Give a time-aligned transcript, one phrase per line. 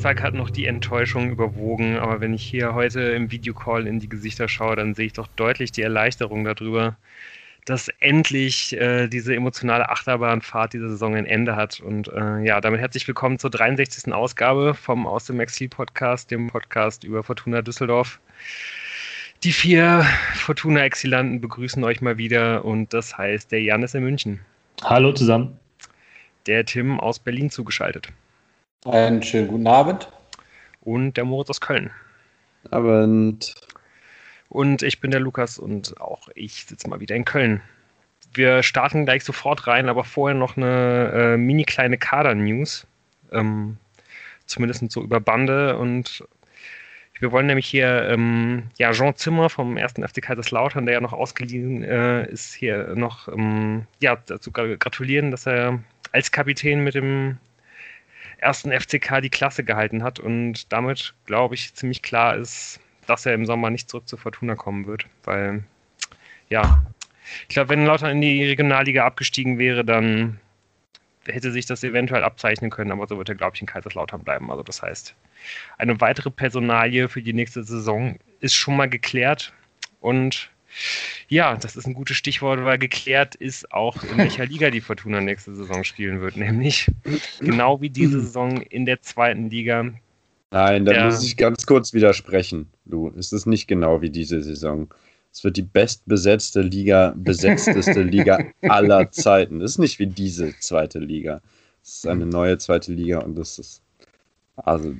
[0.00, 4.08] Samstag hat noch die Enttäuschung überwogen, aber wenn ich hier heute im Videocall in die
[4.08, 6.96] Gesichter schaue, dann sehe ich doch deutlich die Erleichterung darüber,
[7.66, 11.80] dass endlich äh, diese emotionale Achterbahnfahrt dieser Saison ein Ende hat.
[11.80, 14.10] Und äh, ja, damit herzlich willkommen zur 63.
[14.10, 18.20] Ausgabe vom Aus dem Exil Podcast, dem Podcast über Fortuna Düsseldorf.
[19.44, 24.40] Die vier Fortuna-Exilanten begrüßen euch mal wieder und das heißt der Jan ist in München.
[24.82, 25.58] Hallo zusammen.
[26.46, 28.08] Der Tim aus Berlin zugeschaltet.
[28.86, 30.08] Einen schönen guten Abend.
[30.80, 31.90] Und der Moritz aus Köln.
[32.70, 33.54] Abend.
[34.48, 37.60] Und ich bin der Lukas und auch ich sitze mal wieder in Köln.
[38.32, 42.86] Wir starten gleich sofort rein, aber vorher noch eine äh, mini kleine Kader-News.
[43.32, 43.76] Ähm,
[44.46, 45.76] zumindest so über Bande.
[45.76, 46.24] Und
[47.18, 51.12] wir wollen nämlich hier, ähm, ja, Jean Zimmer vom ersten FC Kaiserslautern, der ja noch
[51.12, 55.80] ausgeliehen äh, ist, hier noch, ähm, ja, dazu gratulieren, dass er
[56.12, 57.36] als Kapitän mit dem
[58.40, 63.34] ersten FCK die Klasse gehalten hat und damit, glaube ich, ziemlich klar ist, dass er
[63.34, 65.64] im Sommer nicht zurück zu Fortuna kommen wird, weil
[66.48, 66.82] ja,
[67.48, 70.40] ich glaube, wenn Lautern in die Regionalliga abgestiegen wäre, dann
[71.26, 74.50] hätte sich das eventuell abzeichnen können, aber so wird er, glaube ich, in Kaiserslautern bleiben.
[74.50, 75.14] Also das heißt,
[75.78, 79.52] eine weitere Personalie für die nächste Saison ist schon mal geklärt
[80.00, 80.50] und
[81.28, 85.20] ja, das ist ein gutes Stichwort, weil geklärt ist auch, in welcher Liga die Fortuna
[85.20, 86.90] nächste Saison spielen wird, nämlich
[87.40, 89.92] genau wie diese Saison in der zweiten Liga
[90.50, 91.04] Nein, da ja.
[91.04, 93.12] muss ich ganz kurz widersprechen, Lu.
[93.16, 94.92] Es ist nicht genau wie diese Saison.
[95.32, 99.60] Es wird die bestbesetzte Liga, besetzteste Liga aller Zeiten.
[99.60, 101.40] Es ist nicht wie diese zweite Liga.
[101.82, 103.82] Es ist eine neue zweite Liga und es ist,
[104.56, 104.92] also,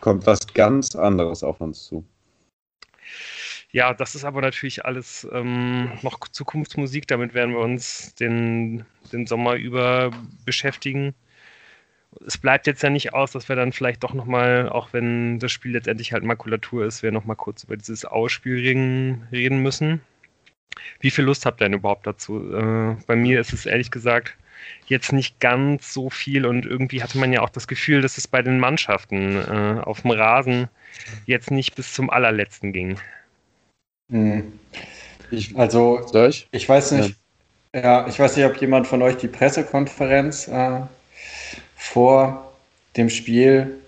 [0.00, 2.04] kommt was ganz anderes auf uns zu.
[3.76, 7.06] Ja, das ist aber natürlich alles ähm, noch Zukunftsmusik.
[7.08, 10.10] Damit werden wir uns den, den Sommer über
[10.46, 11.14] beschäftigen
[12.24, 15.52] es bleibt jetzt ja nicht aus, dass wir dann vielleicht doch nochmal, auch wenn das
[15.52, 18.56] Spiel letztendlich halt Makulatur ist, wir nochmal kurz über dieses Ausspiel
[19.30, 20.00] reden müssen.
[21.00, 22.54] Wie viel Lust habt ihr denn überhaupt dazu?
[22.54, 24.34] Äh, bei mir ist es ehrlich gesagt
[24.86, 28.26] jetzt nicht ganz so viel und irgendwie hatte man ja auch das Gefühl, dass es
[28.26, 30.68] bei den Mannschaften äh, auf dem Rasen
[31.26, 32.98] jetzt nicht bis zum allerletzten ging.
[34.10, 34.52] Hm.
[35.30, 36.00] Ich, also,
[36.52, 37.16] ich weiß nicht,
[37.74, 37.80] ja.
[37.80, 38.06] ja.
[38.06, 40.80] ich weiß nicht, ob jemand von euch die Pressekonferenz äh,
[41.74, 42.52] vor
[42.96, 43.78] dem Spiel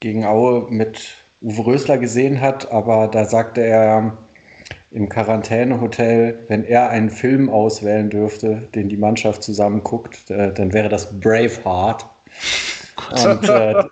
[0.00, 4.16] gegen Aue mit Uwe Rösler gesehen hat, aber da sagte er
[4.90, 10.72] im Quarantänehotel, wenn er einen Film auswählen dürfte, den die Mannschaft zusammen guckt, äh, dann
[10.72, 12.06] wäre das Braveheart.
[13.24, 13.72] Und äh,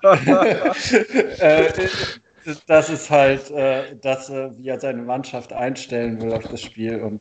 [1.40, 1.72] äh,
[2.66, 7.00] das ist halt, äh, das, äh, wie er seine Mannschaft einstellen will auf das Spiel.
[7.00, 7.20] Und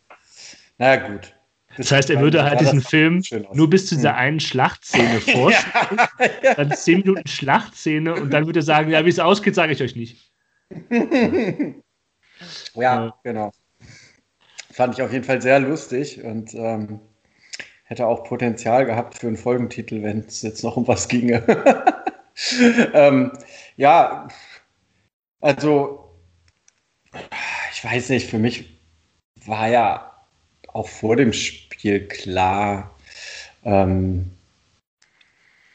[0.78, 1.36] naja, gut.
[1.78, 3.22] Das heißt, er würde halt diesen Film
[3.54, 4.20] nur bis zu dieser hm.
[4.20, 5.98] einen Schlachtszene vorstellen,
[6.44, 9.74] ja, dann zehn Minuten Schlachtszene und dann würde er sagen, ja, wie es ausgeht, sage
[9.74, 10.32] ich euch nicht.
[12.76, 13.52] ja, genau.
[14.72, 17.00] Fand ich auf jeden Fall sehr lustig und ähm,
[17.84, 21.44] hätte auch Potenzial gehabt für einen Folgentitel, wenn es jetzt noch um was ginge.
[22.94, 23.32] ähm,
[23.76, 24.28] ja,
[25.42, 26.10] also
[27.74, 28.80] ich weiß nicht, für mich
[29.46, 30.12] war ja
[30.68, 32.96] auch vor dem Spiel klar,
[33.64, 34.32] ähm,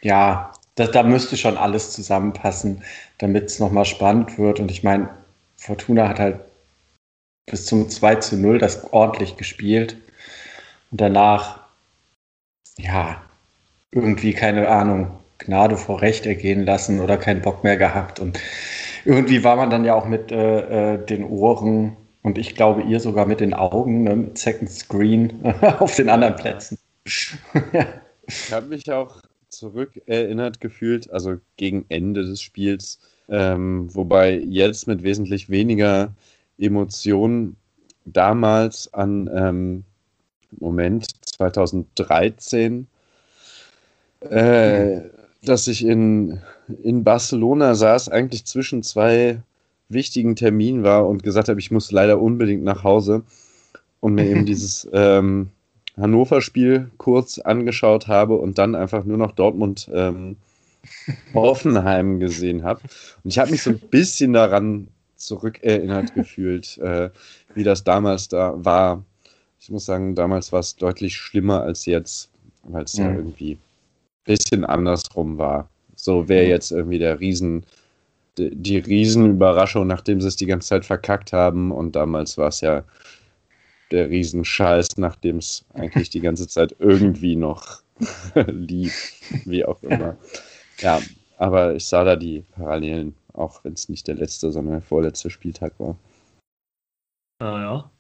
[0.03, 2.85] ja, da, da müsste schon alles zusammenpassen,
[3.19, 4.61] damit es nochmal spannend wird.
[4.61, 5.09] Und ich meine,
[5.57, 6.41] Fortuna hat halt
[7.47, 9.97] bis zum 2 zu 0 das ordentlich gespielt.
[10.91, 11.61] Und danach,
[12.79, 13.23] ja,
[13.91, 18.21] irgendwie, keine Ahnung, Gnade vor Recht ergehen lassen oder keinen Bock mehr gehabt.
[18.21, 18.39] Und
[19.07, 22.99] irgendwie war man dann ja auch mit äh, äh den Ohren und ich glaube, ihr
[22.99, 25.45] sogar mit den Augen, ne, mit Second Screen
[25.79, 26.79] auf den anderen Plätzen.
[27.05, 35.03] Ich habe mich auch zurückerinnert gefühlt, also gegen Ende des Spiels, ähm, wobei jetzt mit
[35.05, 36.13] wesentlich weniger
[36.59, 37.57] Emotionen
[38.05, 39.85] damals an ähm,
[40.59, 42.87] Moment 2013,
[44.21, 45.01] äh,
[45.43, 46.41] dass ich in,
[46.83, 49.41] in Barcelona saß, eigentlich zwischen zwei
[49.89, 53.23] wichtigen Termin war und gesagt habe, ich muss leider unbedingt nach Hause
[54.01, 55.51] und mir eben dieses ähm,
[55.97, 60.37] Hannover-Spiel kurz angeschaut habe und dann einfach nur noch Dortmund ähm,
[61.35, 62.81] Hoffenheim gesehen habe.
[63.25, 67.11] Und ich habe mich so ein bisschen daran zurückerinnert gefühlt, äh,
[67.55, 69.03] wie das damals da war.
[69.59, 72.31] Ich muss sagen, damals war es deutlich schlimmer als jetzt,
[72.63, 73.05] weil es mhm.
[73.05, 73.61] ja irgendwie ein
[74.25, 75.69] bisschen andersrum war.
[75.97, 77.65] So wäre jetzt irgendwie der Riesen
[78.39, 81.73] die Riesenüberraschung, nachdem sie es die ganze Zeit verkackt haben.
[81.73, 82.85] Und damals war es ja
[83.91, 87.83] der Riesenscheiß, nachdem es eigentlich die ganze Zeit irgendwie noch
[88.47, 90.17] lief, wie auch immer.
[90.81, 91.01] Ja,
[91.39, 95.31] aber ich sah da die Parallelen, auch wenn es nicht der letzte, sondern der vorletzte
[95.31, 95.97] Spieltag war.
[97.39, 97.91] Ah ja.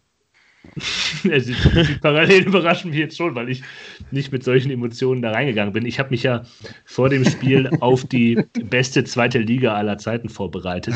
[1.31, 3.63] Also die Parallelen überraschen mich jetzt schon, weil ich
[4.11, 5.87] nicht mit solchen Emotionen da reingegangen bin.
[5.87, 6.45] Ich habe mich ja
[6.85, 10.95] vor dem Spiel auf die beste zweite Liga aller Zeiten vorbereitet,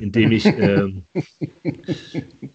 [0.00, 0.88] indem ich äh,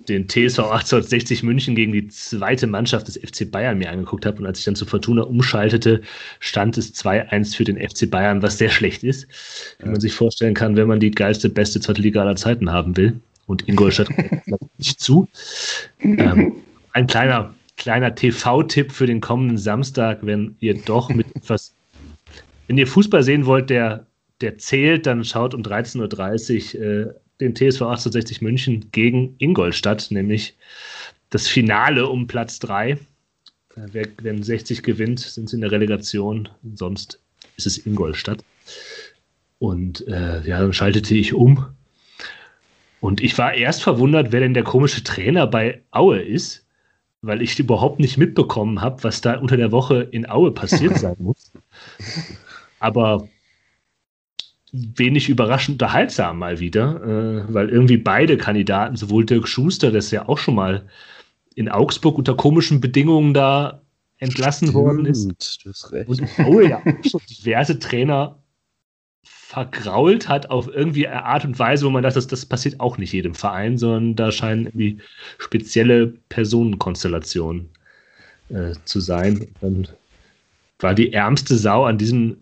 [0.09, 4.39] den TSV 1860 München gegen die zweite Mannschaft des FC Bayern mir angeguckt habe.
[4.39, 6.01] Und als ich dann zu Fortuna umschaltete,
[6.39, 9.27] stand es 2-1 für den FC Bayern, was sehr schlecht ist,
[9.79, 12.97] wie man sich vorstellen kann, wenn man die geilste, beste zweite Liga aller Zeiten haben
[12.97, 14.09] will und Ingolstadt
[14.77, 15.27] nicht zu.
[15.99, 16.53] Ähm,
[16.93, 21.73] ein kleiner, kleiner TV-Tipp für den kommenden Samstag, wenn ihr doch mit etwas,
[22.67, 24.05] wenn ihr Fußball sehen wollt, der,
[24.41, 30.55] der zählt, dann schaut um 13.30 Uhr äh, den TSV 1860 München gegen Ingolstadt, nämlich
[31.29, 32.91] das Finale um Platz 3.
[32.91, 32.97] Äh,
[34.21, 37.19] wenn 60 gewinnt, sind sie in der Relegation, sonst
[37.57, 38.43] ist es Ingolstadt.
[39.59, 41.65] Und äh, ja, dann schaltete ich um
[43.05, 46.65] und ich war erst verwundert, wer denn der komische Trainer bei Aue ist,
[47.21, 51.15] weil ich überhaupt nicht mitbekommen habe, was da unter der Woche in Aue passiert sein
[51.19, 51.51] muss.
[52.79, 53.29] Aber
[54.71, 60.09] wenig überraschend unterhaltsam mal wieder, äh, weil irgendwie beide Kandidaten, sowohl Dirk Schuster, der ist
[60.09, 60.87] ja auch schon mal
[61.53, 63.83] in Augsburg unter komischen Bedingungen da
[64.17, 65.63] entlassen Stimmt, worden ist.
[66.07, 68.39] Und Aue ja auch schon diverse Trainer
[69.55, 72.97] vergrault hat auf irgendwie eine Art und Weise, wo man dachte, das, das passiert auch
[72.97, 74.97] nicht jedem Verein, sondern da scheinen irgendwie
[75.37, 77.69] spezielle Personenkonstellationen
[78.49, 79.47] äh, zu sein.
[79.61, 79.87] Dann
[80.79, 82.35] war die ärmste Sau an diesem,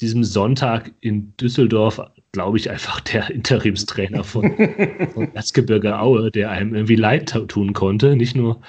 [0.00, 1.98] diesem Sonntag in Düsseldorf,
[2.32, 4.54] glaube ich, einfach der Interimstrainer von,
[5.14, 8.16] von Erzgebirge Aue, der einem irgendwie leid tun konnte.
[8.16, 8.60] Nicht nur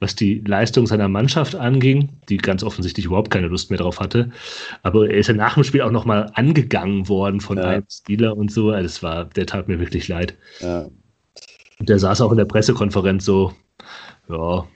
[0.00, 4.30] was die Leistung seiner Mannschaft anging, die ganz offensichtlich überhaupt keine Lust mehr drauf hatte.
[4.82, 7.64] Aber er ist ja nach dem Spiel auch nochmal angegangen worden von ja.
[7.64, 8.70] einem Spieler und so.
[8.70, 10.34] Also das war, der tat mir wirklich leid.
[10.60, 10.88] Ja.
[11.78, 13.52] Und der saß auch in der Pressekonferenz so,
[14.28, 14.66] ja,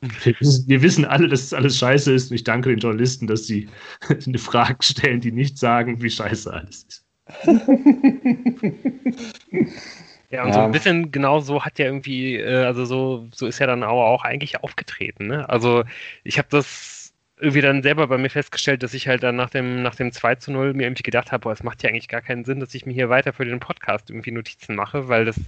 [0.00, 2.30] wir wissen, wir wissen alle, dass es alles scheiße ist.
[2.30, 3.68] Und ich danke den Journalisten, dass sie
[4.26, 7.04] eine Frage stellen, die nicht sagen, wie scheiße alles ist.
[10.32, 10.54] Ja, und ja.
[10.54, 13.84] so ein bisschen genau so hat ja irgendwie, äh, also so, so ist ja dann
[13.84, 15.26] Auer auch eigentlich aufgetreten.
[15.26, 15.46] Ne?
[15.48, 15.84] Also
[16.24, 19.82] ich habe das irgendwie dann selber bei mir festgestellt, dass ich halt dann nach dem,
[19.82, 22.46] nach dem 2 zu 0 mir irgendwie gedacht habe, es macht ja eigentlich gar keinen
[22.46, 25.38] Sinn, dass ich mir hier weiter für den Podcast irgendwie Notizen mache, weil das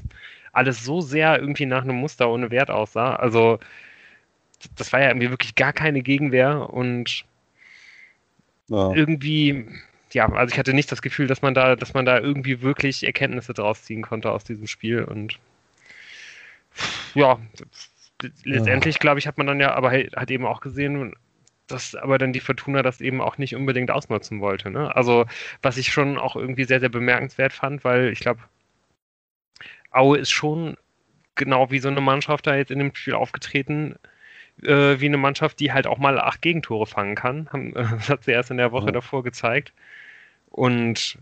[0.52, 3.16] alles so sehr irgendwie nach einem Muster ohne Wert aussah.
[3.16, 3.60] Also
[4.76, 7.24] das war ja irgendwie wirklich gar keine Gegenwehr und
[8.68, 8.92] ja.
[8.92, 9.66] irgendwie
[10.14, 13.04] ja, also ich hatte nicht das Gefühl, dass man da, dass man da irgendwie wirklich
[13.04, 15.38] Erkenntnisse draus ziehen konnte aus diesem Spiel und
[17.14, 17.38] ja,
[18.44, 18.98] letztendlich, ja.
[19.00, 21.14] glaube ich, hat man dann ja, aber hat eben auch gesehen,
[21.66, 24.70] dass aber dann die Fortuna das eben auch nicht unbedingt ausnutzen wollte.
[24.70, 24.94] Ne?
[24.94, 25.26] Also,
[25.62, 28.40] was ich schon auch irgendwie sehr, sehr bemerkenswert fand, weil ich glaube,
[29.90, 30.76] Aue ist schon
[31.34, 33.96] genau wie so eine Mannschaft da jetzt in dem Spiel aufgetreten,
[34.62, 37.48] äh, wie eine Mannschaft, die halt auch mal acht Gegentore fangen kann.
[37.74, 38.92] Das hat sie erst in der Woche ja.
[38.92, 39.72] davor gezeigt.
[40.54, 41.18] Und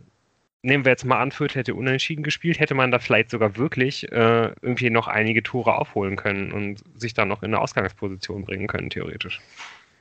[0.61, 4.12] nehmen wir jetzt mal an, Fürth hätte unentschieden gespielt, hätte man da vielleicht sogar wirklich
[4.12, 8.67] äh, irgendwie noch einige Tore aufholen können und sich dann noch in eine Ausgangsposition bringen
[8.67, 9.41] können, theoretisch.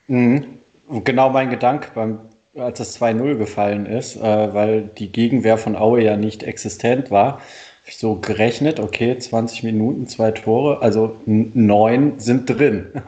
[0.10, 0.46] Mhm.
[0.90, 2.20] Und genau mein Gedanke, beim,
[2.56, 7.36] als das 2-0 gefallen ist, äh, weil die Gegenwehr von Aue ja nicht existent war,
[7.36, 7.42] habe
[7.88, 12.88] ich so gerechnet, okay, 20 Minuten, zwei Tore, also neun sind drin.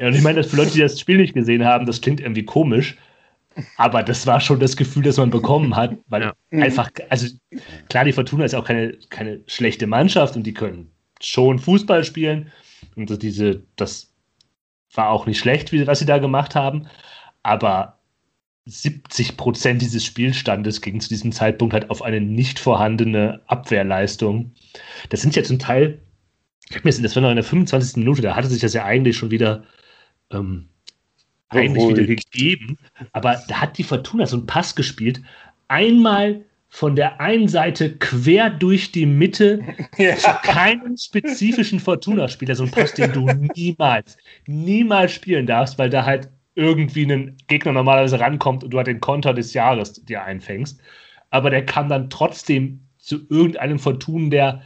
[0.00, 2.20] ja, und ich meine, dass für Leute, die das Spiel nicht gesehen haben, das klingt
[2.20, 2.96] irgendwie komisch,
[3.76, 6.34] aber das war schon das Gefühl, das man bekommen hat, weil ja.
[6.50, 6.62] Mhm.
[6.62, 7.26] einfach, also
[7.88, 12.50] klar, die Fortuna ist auch keine, keine schlechte Mannschaft und die können schon Fußball spielen.
[12.94, 14.12] Und diese, das
[14.94, 16.86] war auch nicht schlecht, wie, was sie da gemacht haben.
[17.42, 17.98] Aber
[18.66, 24.52] 70 Prozent dieses Spielstandes ging zu diesem Zeitpunkt halt auf eine nicht vorhandene Abwehrleistung.
[25.10, 26.00] Das sind ja zum Teil,
[26.70, 27.96] ich mir das war noch in der 25.
[27.98, 29.64] Minute, da hatte sich das ja eigentlich schon wieder
[30.32, 30.68] ähm,
[31.48, 32.78] eigentlich wieder gegeben.
[33.12, 35.20] Aber da hat die Fortuna so einen Pass gespielt.
[35.68, 39.60] Einmal von der einen Seite quer durch die Mitte
[39.98, 40.16] ja.
[40.16, 42.54] zu keinem spezifischen Fortuna-Spieler.
[42.54, 47.72] So ein Pass, den du niemals, niemals spielen darfst, weil da halt irgendwie ein Gegner
[47.72, 50.80] normalerweise rankommt und du halt den Konter des Jahres dir einfängst.
[51.30, 54.62] Aber der kam dann trotzdem zu irgendeinem Fortuna, der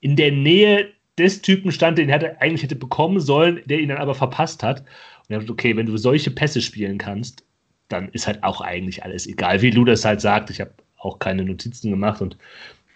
[0.00, 3.98] in der Nähe des Typen stand, den er eigentlich hätte bekommen sollen, der ihn dann
[3.98, 4.84] aber verpasst hat.
[5.28, 7.44] Und okay, wenn du solche Pässe spielen kannst,
[7.88, 9.62] dann ist halt auch eigentlich alles egal.
[9.62, 12.36] Wie Lu das halt sagt, ich habe auch keine Notizen gemacht und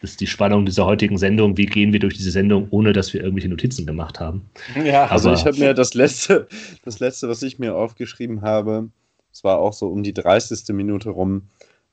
[0.00, 1.56] das ist die Spannung dieser heutigen Sendung.
[1.56, 4.50] Wie gehen wir durch diese Sendung, ohne dass wir irgendwelche Notizen gemacht haben?
[4.84, 6.48] Ja, also ich habe mir das letzte,
[6.84, 8.88] das letzte, was ich mir aufgeschrieben habe,
[9.32, 10.74] es war auch so um die 30.
[10.74, 11.48] Minute rum,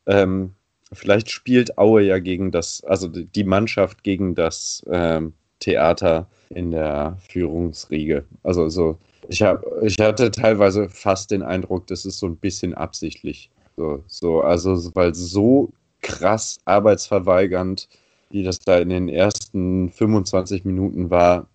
[0.07, 0.55] ähm,
[0.91, 7.17] vielleicht spielt Aue ja gegen das, also die Mannschaft gegen das ähm, Theater in der
[7.27, 8.25] Führungsriege.
[8.43, 8.97] Also so,
[9.29, 13.51] ich, hab, ich hatte teilweise fast den Eindruck, das ist so ein bisschen absichtlich.
[13.77, 15.71] So, so, also weil so
[16.01, 17.87] krass arbeitsverweigernd,
[18.31, 21.47] wie das da in den ersten 25 Minuten war.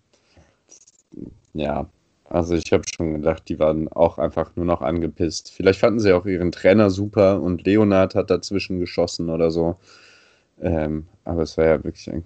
[1.52, 1.88] Ja,
[2.26, 5.50] also ich habe schon gedacht, die waren auch einfach nur noch angepisst.
[5.52, 9.76] Vielleicht fanden sie auch ihren Trainer super und Leonard hat dazwischen geschossen oder so.
[10.61, 12.25] Ähm, aber es war ja wirklich ein,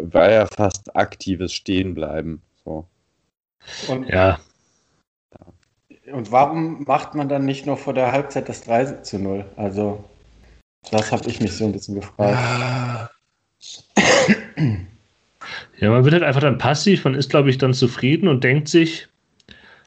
[0.00, 2.42] war ja fast aktives Stehenbleiben.
[2.64, 2.86] So.
[3.88, 4.38] Und, ja.
[6.12, 9.44] Und warum macht man dann nicht noch vor der Halbzeit das 3 zu 0?
[9.56, 10.04] Also,
[10.90, 12.38] das habe ich mich so ein bisschen gefragt.
[12.38, 13.10] Ja.
[15.78, 18.68] Ja, man wird halt einfach dann passiv, man ist, glaube ich, dann zufrieden und denkt
[18.68, 19.08] sich.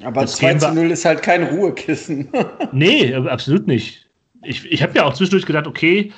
[0.03, 2.29] Aber 2 zu 0 ist halt kein Ruhekissen.
[2.71, 4.09] nee, absolut nicht.
[4.41, 6.11] Ich, ich habe ja auch zwischendurch gedacht, okay,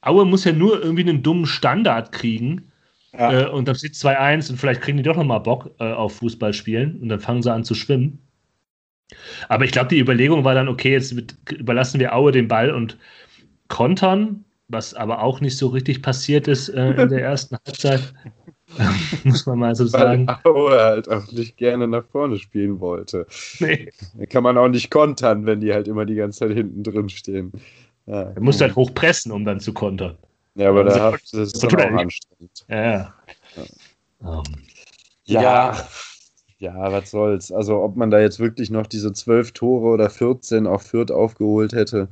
[0.00, 2.70] Aue muss ja nur irgendwie einen dummen Standard kriegen.
[3.18, 3.42] Ja.
[3.42, 6.52] Äh, und dann steht 2-1 und vielleicht kriegen die doch nochmal Bock äh, auf Fußball
[6.52, 8.18] spielen und dann fangen sie an zu schwimmen.
[9.48, 12.70] Aber ich glaube, die Überlegung war dann, okay, jetzt mit, überlassen wir Aue den Ball
[12.70, 12.98] und
[13.68, 18.12] kontern, was aber auch nicht so richtig passiert ist äh, in der ersten Halbzeit.
[19.24, 20.26] muss man mal so sagen.
[20.26, 23.26] Weil Aue halt auch nicht gerne nach vorne spielen wollte.
[23.60, 23.90] Nee.
[24.18, 27.08] Da kann man auch nicht kontern, wenn die halt immer die ganze Zeit hinten drin
[27.08, 27.52] stehen.
[28.06, 28.32] Ja.
[28.32, 30.16] Er muss halt hochpressen, um dann zu kontern.
[30.56, 32.64] Ja, aber da das ist dann auch anstrengend.
[32.68, 33.14] Ja, ja.
[34.20, 34.42] Um,
[35.24, 35.42] ja.
[35.42, 35.88] ja.
[36.58, 37.52] Ja, was soll's.
[37.52, 41.74] Also, ob man da jetzt wirklich noch diese zwölf Tore oder 14 auf Fürth aufgeholt
[41.74, 42.08] hätte,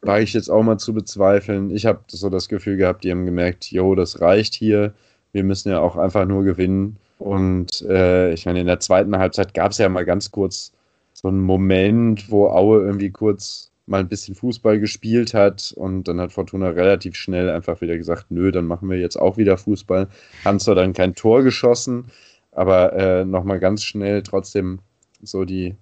[0.00, 1.70] war ich jetzt auch mal zu bezweifeln.
[1.70, 4.94] Ich habe so das Gefühl gehabt, die haben gemerkt, jo, das reicht hier.
[5.32, 6.96] Wir müssen ja auch einfach nur gewinnen.
[7.18, 10.72] Und äh, ich meine, in der zweiten Halbzeit gab es ja mal ganz kurz
[11.12, 16.20] so einen Moment, wo Aue irgendwie kurz mal ein bisschen Fußball gespielt hat und dann
[16.20, 20.08] hat Fortuna relativ schnell einfach wieder gesagt, nö, dann machen wir jetzt auch wieder Fußball.
[20.44, 22.06] Haben zwar dann kein Tor geschossen,
[22.52, 24.80] aber äh, nochmal ganz schnell trotzdem
[25.22, 25.76] so die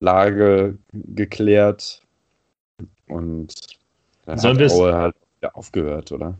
[0.00, 2.02] Lage geklärt
[3.08, 3.54] und
[4.24, 5.14] dann Sollen hat Aue halt
[5.54, 6.38] aufgehört, oder?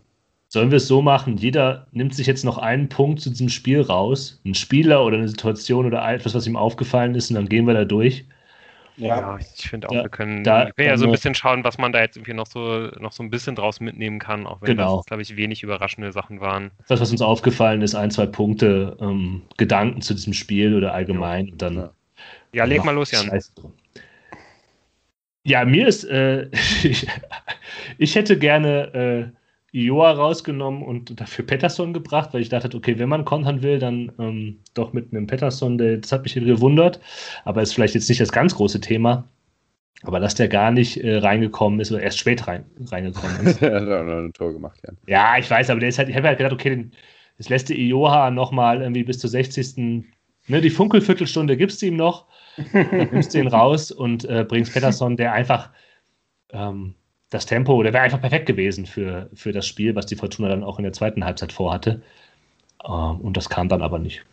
[0.48, 1.36] Sollen wir es so machen?
[1.36, 5.28] Jeder nimmt sich jetzt noch einen Punkt zu diesem Spiel raus, ein Spieler oder eine
[5.28, 8.24] Situation oder etwas, was ihm aufgefallen ist, und dann gehen wir da durch.
[8.96, 11.34] Ja, ja ich finde auch, ja, wir können, da, wir können ja so ein bisschen
[11.34, 14.46] schauen, was man da jetzt irgendwie noch so, noch so ein bisschen draus mitnehmen kann,
[14.46, 14.96] auch wenn genau.
[14.96, 16.70] das, glaube ich, wenig überraschende Sachen waren.
[16.88, 21.46] Das, was uns aufgefallen ist, ein, zwei Punkte, ähm, Gedanken zu diesem Spiel oder allgemein.
[21.46, 21.88] Ja, und dann,
[22.52, 23.30] ja leg mal los, Jan.
[25.44, 26.48] Ja, mir ist, äh,
[26.82, 27.06] ich,
[27.98, 33.08] ich, hätte gerne äh, Ioa rausgenommen und dafür Pettersson gebracht, weil ich dachte, okay, wenn
[33.08, 37.00] man kontern will, dann ähm, doch mit einem Pettersson, der, das hat mich gewundert,
[37.44, 39.28] aber ist vielleicht jetzt nicht das ganz große Thema.
[40.02, 43.62] Aber dass der gar nicht äh, reingekommen ist oder erst spät rein, reingekommen ist.
[43.62, 44.92] er hat auch noch ein Tor gemacht, ja.
[45.06, 46.92] Ja, ich weiß, aber der ist halt, ich habe halt gedacht, okay, den,
[47.38, 50.04] das lässt der Ioha nochmal irgendwie bis zur 60.
[50.48, 52.26] Ne, die Funkelviertelstunde gibst du ihm noch
[52.72, 55.70] dann nimmst du ihn raus und äh, bringst Pettersson, der einfach
[56.50, 56.94] ähm,
[57.30, 60.64] das Tempo, der wäre einfach perfekt gewesen für, für das Spiel, was die Fortuna dann
[60.64, 62.02] auch in der zweiten Halbzeit vorhatte.
[62.84, 64.24] Ähm, und das kam dann aber nicht.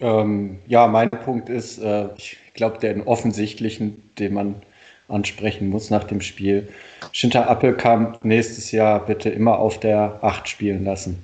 [0.00, 4.54] Ähm, ja, mein Punkt ist, äh, ich glaube, den offensichtlichen, den man
[5.08, 6.68] ansprechen muss nach dem Spiel.
[7.12, 11.22] Schinter Appelkamp nächstes Jahr bitte immer auf der 8 spielen lassen.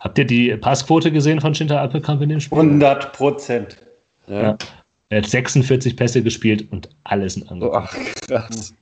[0.00, 2.58] Habt ihr die Passquote gesehen von Schinter Appelkamp in dem Spiel?
[2.58, 3.78] 100 Prozent.
[4.26, 4.42] Ja.
[4.42, 4.58] ja.
[5.08, 7.88] Er hat 46 Pässe gespielt und alles sind angekommen.
[7.94, 8.74] Oh, krass.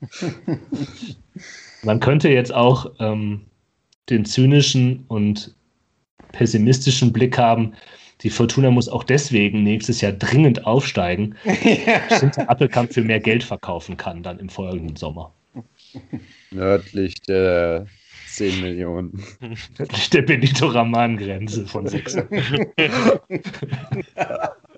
[1.82, 3.42] Man könnte jetzt auch ähm,
[4.08, 5.54] den zynischen und
[6.32, 7.74] pessimistischen Blick haben.
[8.22, 11.34] Die Fortuna muss auch deswegen nächstes Jahr dringend aufsteigen,
[12.08, 15.32] damit der Appelkamp für mehr Geld verkaufen kann, dann im folgenden Sommer.
[16.50, 17.86] Nördlich der
[18.28, 19.22] 10 Millionen.
[19.78, 22.16] Nördlich der Benito-Raman-Grenze von 6.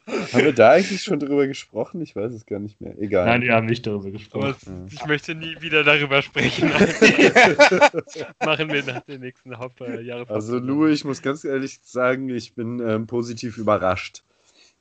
[0.08, 2.00] Haben wir da eigentlich schon drüber gesprochen?
[2.00, 2.96] Ich weiß es gar nicht mehr.
[2.98, 3.26] Egal.
[3.26, 4.54] Nein, wir haben nicht darüber gesprochen.
[4.64, 6.68] Aber ich möchte nie wieder darüber sprechen.
[8.44, 10.24] machen wir nach der nächsten Hauptjahre.
[10.28, 14.22] Also, Lou, ich muss ganz ehrlich sagen, ich bin ähm, positiv überrascht.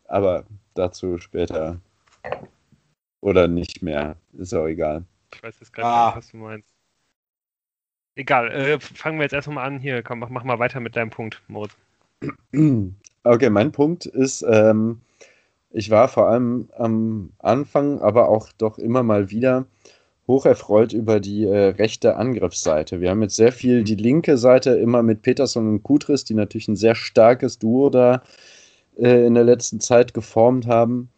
[0.08, 1.80] Aber dazu später.
[3.22, 4.18] Oder nicht mehr.
[4.38, 5.06] Ist auch egal.
[5.34, 6.06] Ich weiß jetzt gar ah.
[6.08, 6.70] nicht, was du meinst.
[8.16, 9.80] Egal, äh, fangen wir jetzt erstmal an.
[9.80, 11.76] Hier, komm, mach, mach mal weiter mit deinem Punkt, Moritz.
[13.28, 15.02] Okay, mein Punkt ist, ähm,
[15.76, 19.66] ich war vor allem am Anfang, aber auch doch immer mal wieder
[20.26, 23.02] hocherfreut über die äh, rechte Angriffsseite.
[23.02, 26.70] Wir haben jetzt sehr viel die linke Seite immer mit Peterson und Kutris, die natürlich
[26.70, 28.24] ein sehr starkes Duo da
[28.98, 31.10] äh, in der letzten Zeit geformt haben.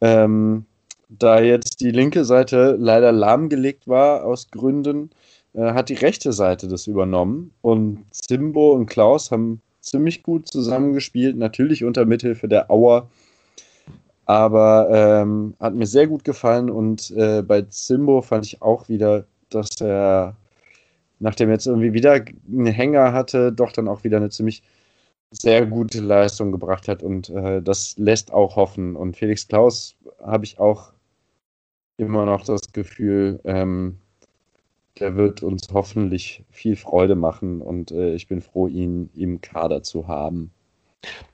[0.00, 0.66] Ähm,
[1.08, 5.10] da jetzt die linke Seite leider lahmgelegt war aus Gründen,
[5.54, 7.52] äh, hat die rechte Seite das übernommen.
[7.62, 13.08] Und Simbo und Klaus haben ziemlich gut zusammengespielt, natürlich unter Mithilfe der Auer.
[14.26, 19.26] Aber ähm, hat mir sehr gut gefallen und äh, bei Simbo fand ich auch wieder,
[19.50, 20.36] dass er,
[21.18, 24.62] nachdem er jetzt irgendwie wieder einen Hänger hatte, doch dann auch wieder eine ziemlich
[25.30, 28.96] sehr gute Leistung gebracht hat und äh, das lässt auch hoffen.
[28.96, 30.92] Und Felix Klaus habe ich auch
[31.96, 33.98] immer noch das Gefühl, ähm,
[34.98, 39.82] der wird uns hoffentlich viel Freude machen und äh, ich bin froh, ihn im Kader
[39.82, 40.52] zu haben.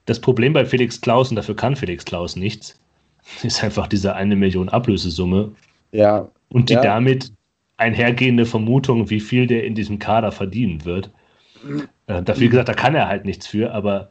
[0.07, 2.79] Das Problem bei Felix Klaus, und dafür kann Felix Klaus nichts,
[3.43, 5.53] ist einfach diese eine Million Ablösesumme.
[5.93, 6.29] Ja.
[6.49, 6.83] Und die ja.
[6.83, 7.33] damit
[7.77, 11.11] einhergehende Vermutung, wie viel der in diesem Kader verdienen wird.
[12.07, 14.11] Äh, dafür gesagt, da kann er halt nichts für, aber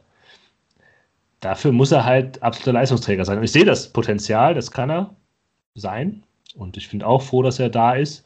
[1.40, 3.38] dafür muss er halt absoluter Leistungsträger sein.
[3.38, 5.14] Und ich sehe das Potenzial, das kann er
[5.74, 6.22] sein.
[6.54, 8.24] Und ich bin auch froh, dass er da ist.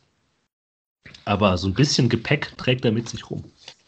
[1.24, 3.44] Aber so ein bisschen Gepäck trägt er mit sich rum.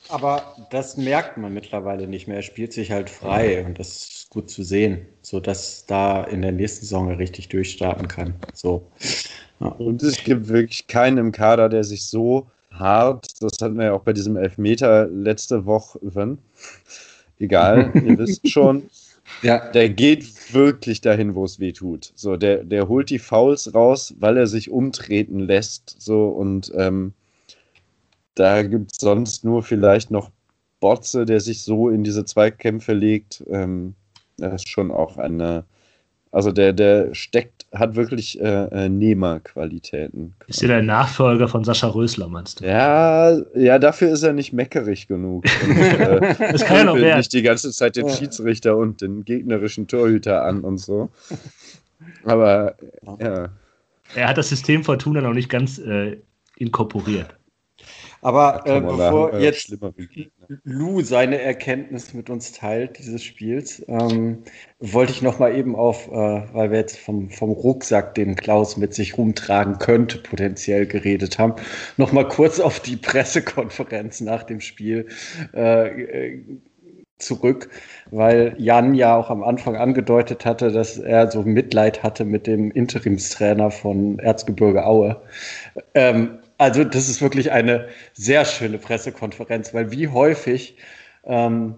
[0.08, 2.36] Aber das merkt man mittlerweile nicht mehr.
[2.36, 6.52] Er spielt sich halt frei und das ist gut zu sehen, sodass da in der
[6.52, 8.34] nächsten Saison er richtig durchstarten kann.
[8.54, 8.86] So.
[9.60, 9.68] Ja.
[9.68, 13.92] Und es gibt wirklich keinen im Kader, der sich so hart, das hatten wir ja
[13.92, 16.38] auch bei diesem Elfmeter letzte Woche, wenn,
[17.38, 18.90] egal, ihr wisst schon,
[19.42, 19.70] ja.
[19.70, 22.12] der geht wirklich dahin, wo es weh tut.
[22.14, 25.96] So, der, der holt die Fouls raus, weil er sich umtreten lässt.
[25.98, 27.12] So, und ähm,
[28.36, 30.30] da gibt es sonst nur vielleicht noch
[30.78, 33.42] Botze, der sich so in diese Zweikämpfe legt.
[33.50, 33.94] Ähm,
[34.36, 35.64] das ist schon auch eine.
[36.32, 40.34] Also der, der steckt, hat wirklich äh, äh Nehmerqualitäten.
[40.48, 42.66] Ist er der Nachfolger von Sascha Rösler, meinst du?
[42.66, 45.44] Ja, ja, dafür ist er nicht meckerig genug.
[45.66, 47.16] Und, äh, das kann ja noch werden.
[47.16, 51.08] nicht die ganze Zeit den Schiedsrichter und den gegnerischen Torhüter an und so.
[52.24, 52.76] Aber
[53.18, 53.48] ja.
[54.14, 56.18] Er hat das System Fortuna noch nicht ganz äh,
[56.56, 57.34] inkorporiert.
[58.22, 59.76] Aber äh, bevor da, jetzt
[60.64, 64.42] Lou seine Erkenntnis mit uns teilt, dieses Spiels, ähm,
[64.80, 68.76] wollte ich noch mal eben auf, äh, weil wir jetzt vom, vom Rucksack, den Klaus
[68.76, 71.54] mit sich rumtragen könnte, potenziell geredet haben,
[71.96, 75.08] noch mal kurz auf die Pressekonferenz nach dem Spiel
[75.52, 76.38] äh,
[77.18, 77.70] zurück,
[78.10, 82.70] weil Jan ja auch am Anfang angedeutet hatte, dass er so Mitleid hatte mit dem
[82.70, 85.20] Interimstrainer von Erzgebirge Aue.
[85.94, 90.76] Ähm, also das ist wirklich eine sehr schöne Pressekonferenz, weil wie häufig
[91.24, 91.76] ähm,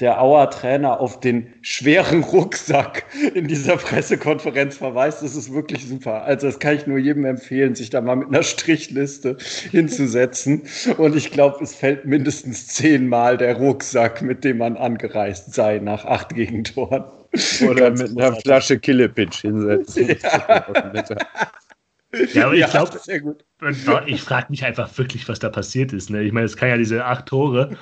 [0.00, 3.04] der Auer Trainer auf den schweren Rucksack
[3.34, 6.24] in dieser Pressekonferenz verweist, das ist wirklich super.
[6.24, 9.36] Also das kann ich nur jedem empfehlen, sich da mal mit einer Strichliste
[9.70, 10.62] hinzusetzen.
[10.98, 16.04] Und ich glaube, es fällt mindestens zehnmal der Rucksack, mit dem man angereist sei nach
[16.04, 17.04] acht Gegentoren.
[17.66, 20.16] Oder mit einer Flasche Killepitch hinsetzen.
[20.22, 20.66] Ja.
[22.34, 22.98] Ja, aber ich glaube,
[24.06, 26.10] ich frage mich einfach wirklich, was da passiert ist.
[26.10, 26.22] Ne?
[26.22, 27.76] Ich meine, es kann ja diese acht Tore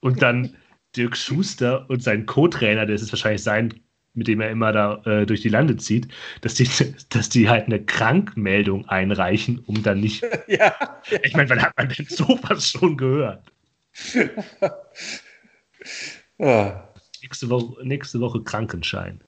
[0.00, 0.56] und dann
[0.96, 3.74] Dirk Schuster und sein Co-Trainer, das ist wahrscheinlich sein,
[4.14, 6.08] mit dem er immer da äh, durch die Lande zieht,
[6.40, 6.68] dass die,
[7.08, 10.24] dass die halt eine Krankmeldung einreichen, um dann nicht.
[10.46, 10.74] ja.
[11.22, 13.44] Ich meine, wann hat man denn sowas schon gehört?
[16.38, 16.88] ja.
[17.22, 19.20] nächste, Woche, nächste Woche Krankenschein.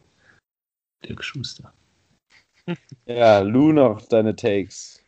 [1.05, 1.73] Dirk Schuster.
[3.07, 5.03] Ja, Lou noch deine Takes.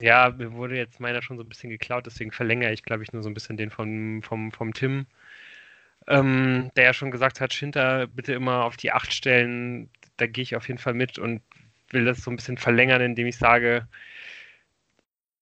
[0.00, 3.12] Ja, mir wurde jetzt meiner schon so ein bisschen geklaut, deswegen verlängere ich, glaube ich,
[3.12, 5.06] nur so ein bisschen den vom, vom, vom Tim,
[6.08, 9.90] ähm, der ja schon gesagt hat, Schinter bitte immer auf die Acht stellen.
[10.16, 11.42] Da gehe ich auf jeden Fall mit und
[11.90, 13.88] will das so ein bisschen verlängern, indem ich sage,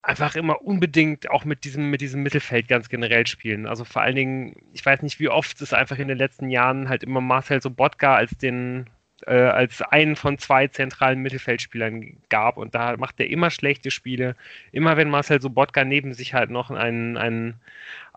[0.01, 3.65] einfach immer unbedingt auch mit diesem, mit diesem Mittelfeld ganz generell spielen.
[3.65, 6.89] Also vor allen Dingen, ich weiß nicht, wie oft es einfach in den letzten Jahren
[6.89, 8.89] halt immer Marcel Sobotka als den
[9.27, 12.57] äh, als einen von zwei zentralen Mittelfeldspielern gab.
[12.57, 14.35] Und da macht er immer schlechte Spiele.
[14.71, 17.55] Immer wenn Marcel Sobotka neben sich halt noch einen, einen,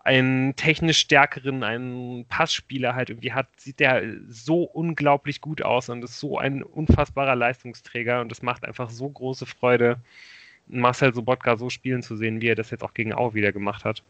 [0.03, 6.03] einen technisch stärkeren, einen Passspieler halt irgendwie hat, sieht der so unglaublich gut aus und
[6.03, 9.99] ist so ein unfassbarer Leistungsträger und es macht einfach so große Freude,
[10.67, 13.85] Marcel Sobotka so spielen zu sehen, wie er das jetzt auch gegen Au wieder gemacht
[13.85, 14.03] hat.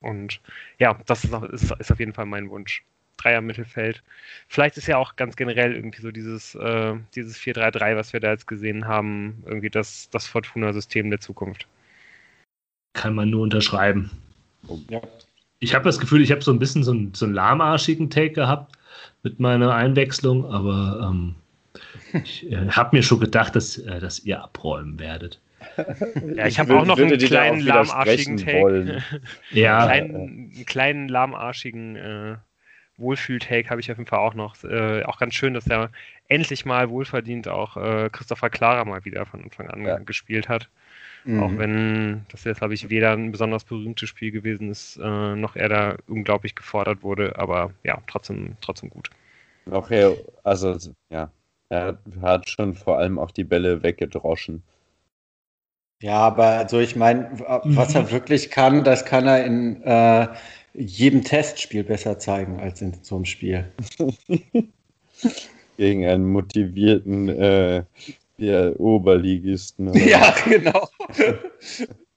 [0.00, 0.40] Und
[0.78, 2.84] ja, das ist, ist, ist auf jeden Fall mein Wunsch.
[3.22, 4.02] Dreier-Mittelfeld.
[4.48, 8.30] Vielleicht ist ja auch ganz generell irgendwie so dieses, äh, dieses 4-3-3, was wir da
[8.30, 11.66] jetzt gesehen haben, irgendwie das, das Fortuna-System der Zukunft.
[12.94, 14.10] Kann man nur unterschreiben.
[14.88, 15.00] Ja.
[15.60, 18.32] Ich habe das Gefühl, ich habe so ein bisschen so einen, so einen lahmarschigen Take
[18.32, 18.76] gehabt
[19.22, 21.34] mit meiner Einwechslung, aber ähm,
[22.12, 25.40] ich äh, habe mir schon gedacht, dass, äh, dass ihr abräumen werdet.
[26.34, 29.02] Ja, ich habe auch noch einen kleinen lahmarschigen Take.
[29.50, 29.86] ja.
[29.86, 32.36] einen kleinen, einen kleinen lahmarschigen äh,
[33.02, 34.62] Wohlfühl-Take habe ich auf jeden Fall auch noch.
[34.64, 35.90] Äh, auch ganz schön, dass er
[36.28, 39.98] endlich mal wohlverdient auch äh, Christopher Clara mal wieder von Anfang an ja.
[39.98, 40.70] gespielt hat.
[41.24, 41.42] Mhm.
[41.42, 45.56] Auch wenn das jetzt, glaube ich, weder ein besonders berühmtes Spiel gewesen ist, äh, noch
[45.56, 49.10] er da unglaublich gefordert wurde, aber ja, trotzdem, trotzdem gut.
[49.70, 50.76] Auch er, also
[51.10, 51.30] ja,
[51.68, 54.62] er hat schon vor allem auch die Bälle weggedroschen.
[56.02, 57.30] Ja, aber also ich meine,
[57.62, 60.26] was er wirklich kann, das kann er in äh,
[60.74, 63.70] jedem Testspiel besser zeigen als in so einem Spiel.
[65.76, 67.84] Gegen einen motivierten äh,
[68.78, 69.88] Oberligisten.
[69.88, 70.00] Oder?
[70.00, 70.88] Ja, genau.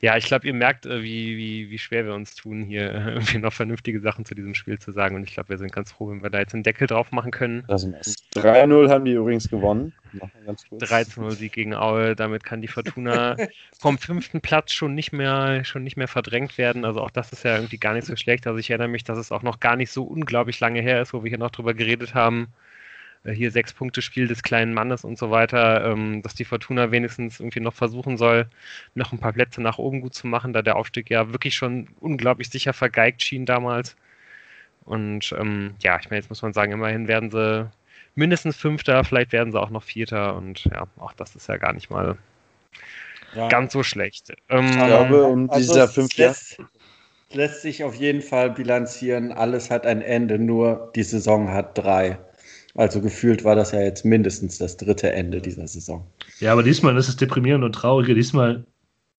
[0.00, 3.10] Ja, ich glaube, ihr merkt, äh, wie, wie, wie schwer wir uns tun, hier äh,
[3.14, 5.16] irgendwie noch vernünftige Sachen zu diesem Spiel zu sagen.
[5.16, 7.32] Und ich glaube, wir sind ganz froh, wenn wir da jetzt einen Deckel drauf machen
[7.32, 7.64] können.
[8.34, 9.92] 3-0 haben die übrigens gewonnen.
[10.72, 12.14] 13-0 Sieg gegen Aue.
[12.14, 13.36] Damit kann die Fortuna
[13.78, 16.84] vom fünften Platz schon nicht mehr, schon nicht mehr verdrängt werden.
[16.84, 18.46] Also auch das ist ja irgendwie gar nicht so schlecht.
[18.46, 21.12] Also ich erinnere mich, dass es auch noch gar nicht so unglaublich lange her ist,
[21.12, 22.48] wo wir hier noch drüber geredet haben
[23.24, 27.40] hier sechs Punkte Spiel des kleinen Mannes und so weiter, ähm, dass die Fortuna wenigstens
[27.40, 28.46] irgendwie noch versuchen soll,
[28.94, 31.88] noch ein paar Plätze nach oben gut zu machen, da der Aufstieg ja wirklich schon
[32.00, 33.96] unglaublich sicher vergeigt schien damals.
[34.84, 37.70] Und ähm, ja, ich meine, jetzt muss man sagen, immerhin werden sie
[38.14, 41.72] mindestens Fünfter, vielleicht werden sie auch noch Vierter und ja, auch das ist ja gar
[41.72, 42.16] nicht mal
[43.34, 43.48] ja.
[43.48, 44.32] ganz so schlecht.
[44.48, 46.58] Ähm, ich glaube, um also dieser fünf lässt,
[47.32, 52.18] lässt sich auf jeden Fall bilanzieren, alles hat ein Ende, nur die Saison hat drei.
[52.78, 56.06] Also gefühlt war das ja jetzt mindestens das dritte Ende dieser Saison.
[56.38, 58.06] Ja, aber diesmal ist es deprimierend und traurig.
[58.14, 58.64] Diesmal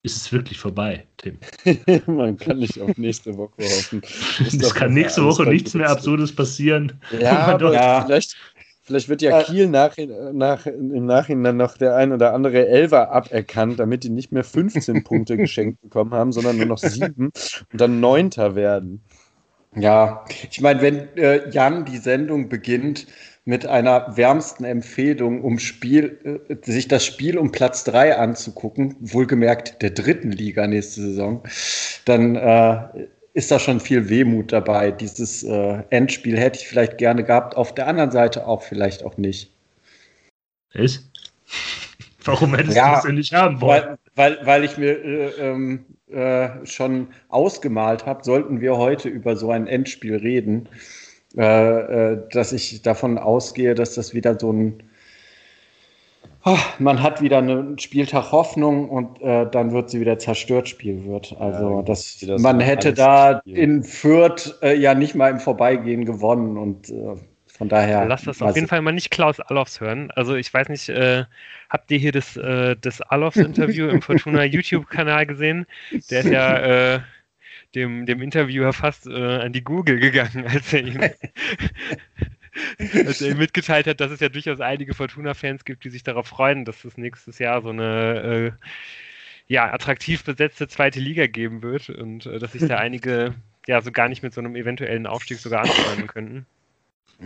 [0.02, 1.40] ist es wirklich vorbei, Tim.
[2.08, 4.02] Man kann nicht auf nächste Woche hoffen.
[4.40, 7.02] Es kann nächste Woche nichts mehr Absurdes passieren.
[7.20, 8.06] Ja, aber ja.
[8.06, 8.38] Vielleicht,
[8.84, 9.98] vielleicht wird ja Kiel nach,
[10.32, 15.04] nach, im Nachhinein noch der ein oder andere Elfer aberkannt, damit die nicht mehr 15
[15.04, 17.26] Punkte geschenkt bekommen haben, sondern nur noch sieben
[17.74, 19.04] und dann Neunter werden.
[19.76, 23.06] Ja, ich meine, wenn äh, Jan die Sendung beginnt,
[23.50, 29.82] mit einer wärmsten Empfehlung, um Spiel, äh, sich das Spiel um Platz 3 anzugucken, wohlgemerkt
[29.82, 31.42] der dritten Liga nächste Saison,
[32.06, 34.92] dann äh, ist da schon viel Wehmut dabei.
[34.92, 39.18] Dieses äh, Endspiel hätte ich vielleicht gerne gehabt, auf der anderen Seite auch vielleicht auch
[39.18, 39.52] nicht.
[40.76, 41.10] Ist?
[42.26, 43.98] Warum hättest ja, du das denn nicht haben wollen?
[44.14, 49.36] Weil, weil, weil ich mir äh, ähm, äh, schon ausgemalt habe, sollten wir heute über
[49.36, 50.70] so ein Endspiel reden,
[51.38, 54.84] äh, äh, dass ich davon ausgehe, dass das wieder so ein
[56.46, 61.06] oh, man hat wieder einen Spieltag Hoffnung und äh, dann wird sie wieder zerstört Spiel
[61.06, 61.36] wird.
[61.40, 63.58] Also ja, das, das, man hätte da Spiel.
[63.58, 67.16] in Fürth äh, ja nicht mal im Vorbeigehen gewonnen und äh,
[67.58, 68.06] von daher.
[68.06, 70.12] Lass das auf jeden Fall mal nicht Klaus Allofs hören.
[70.16, 71.26] Also ich weiß nicht, äh,
[71.70, 75.66] habt ihr hier das, äh, das Allofs-Interview im Fortuna YouTube-Kanal gesehen?
[76.10, 77.02] Der ist ja
[77.76, 81.02] dem, dem Interviewer fast äh, an die Google gegangen, als er ihm,
[83.06, 86.28] als er ihm mitgeteilt hat, dass es ja durchaus einige Fortuna-Fans gibt, die sich darauf
[86.28, 88.52] freuen, dass es nächstes Jahr so eine äh,
[89.48, 93.34] ja, attraktiv besetzte zweite Liga geben wird und äh, dass sich da einige
[93.68, 96.46] ja so gar nicht mit so einem eventuellen Aufstieg sogar anfreunden könnten.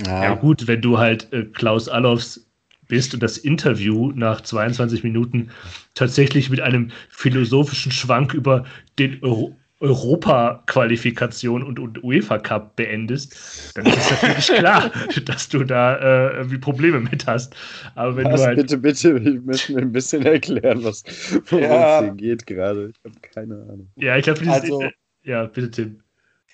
[0.05, 0.23] Ja.
[0.23, 2.49] ja, gut, wenn du halt äh, Klaus Allofs
[2.87, 5.51] bist und das Interview nach 22 Minuten
[5.93, 8.65] tatsächlich mit einem philosophischen Schwank über
[8.99, 14.91] den Euro Europa-Qualifikation und, und UEFA-Cup beendest, dann ist natürlich klar,
[15.25, 17.53] dass du da äh, irgendwie Probleme mit hast.
[17.95, 21.03] Aber wenn was, du halt bitte, bitte, ich möchte mir ein bisschen erklären, was
[21.47, 21.99] worum ja.
[21.99, 22.93] es hier geht gerade.
[22.95, 23.89] Ich habe keine Ahnung.
[23.97, 24.83] Ja, ich glaube, also,
[25.23, 26.01] ja, bitte, Tim.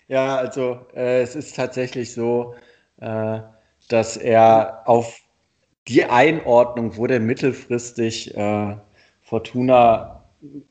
[0.08, 2.56] Ja, also äh, es ist tatsächlich so,
[2.98, 3.42] äh,
[3.89, 5.20] dass er auf
[5.88, 8.76] die Einordnung, wo der mittelfristig äh,
[9.22, 10.18] Fortuna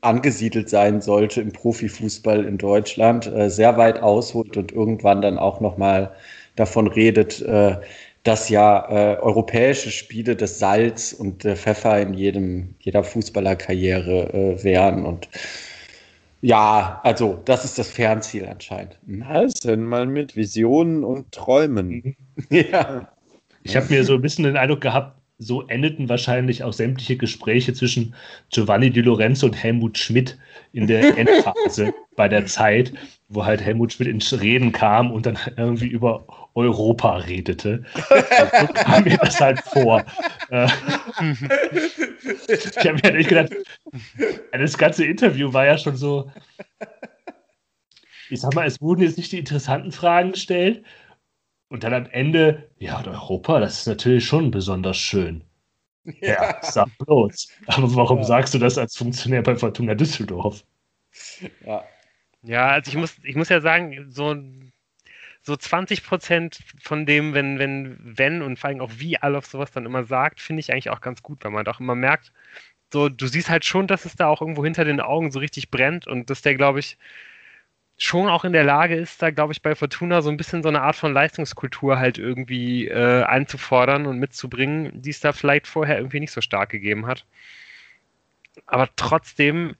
[0.01, 5.59] angesiedelt sein sollte im Profifußball in Deutschland, äh, sehr weit ausholt und irgendwann dann auch
[5.59, 6.11] nochmal
[6.55, 7.77] davon redet, äh,
[8.23, 14.63] dass ja äh, europäische Spiele das Salz und der Pfeffer in jedem, jeder Fußballerkarriere äh,
[14.63, 15.05] wären.
[15.05, 15.29] Und
[16.41, 18.97] ja, also das ist das Fernziel anscheinend.
[19.05, 19.23] Mhm.
[19.29, 22.15] Was denn mal mit Visionen und Träumen?
[22.49, 23.09] ja.
[23.63, 27.73] Ich habe mir so ein bisschen den Eindruck gehabt, so endeten wahrscheinlich auch sämtliche Gespräche
[27.73, 28.13] zwischen
[28.51, 30.37] Giovanni Di Lorenzo und Helmut Schmidt
[30.73, 32.93] in der Endphase bei der Zeit,
[33.29, 36.25] wo halt Helmut Schmidt ins Reden kam und dann irgendwie über
[36.55, 37.85] Europa redete.
[37.95, 40.03] so kam mir das halt vor.
[40.49, 40.67] Äh,
[42.49, 43.53] ich habe mir halt echt gedacht,
[44.51, 46.29] das ganze Interview war ja schon so.
[48.29, 50.83] Ich sag mal, es wurden jetzt nicht die interessanten Fragen gestellt,
[51.69, 55.43] und dann am Ende, ja, Europa, das ist natürlich schon besonders schön.
[56.21, 57.49] Ja, ja sag bloß.
[57.67, 58.23] Aber warum ja.
[58.23, 60.63] sagst du das als Funktionär bei Fortuna Düsseldorf?
[61.63, 61.83] Ja.
[62.41, 64.35] Ja, also ich muss, ich muss ja sagen, so,
[65.41, 69.71] so 20 Prozent von dem, wenn, wenn, wenn und vor allem auch wie Alof sowas
[69.71, 72.31] dann immer sagt, finde ich eigentlich auch ganz gut, weil man doch immer merkt,
[72.91, 75.69] so, du siehst halt schon, dass es da auch irgendwo hinter den Augen so richtig
[75.69, 76.97] brennt und dass der, glaube ich,
[77.99, 80.69] schon auch in der Lage ist, da, glaube ich, bei Fortuna so ein bisschen so
[80.69, 85.97] eine Art von Leistungskultur halt irgendwie äh, einzufordern und mitzubringen, die es da vielleicht vorher
[85.97, 87.25] irgendwie nicht so stark gegeben hat.
[88.65, 89.75] Aber trotzdem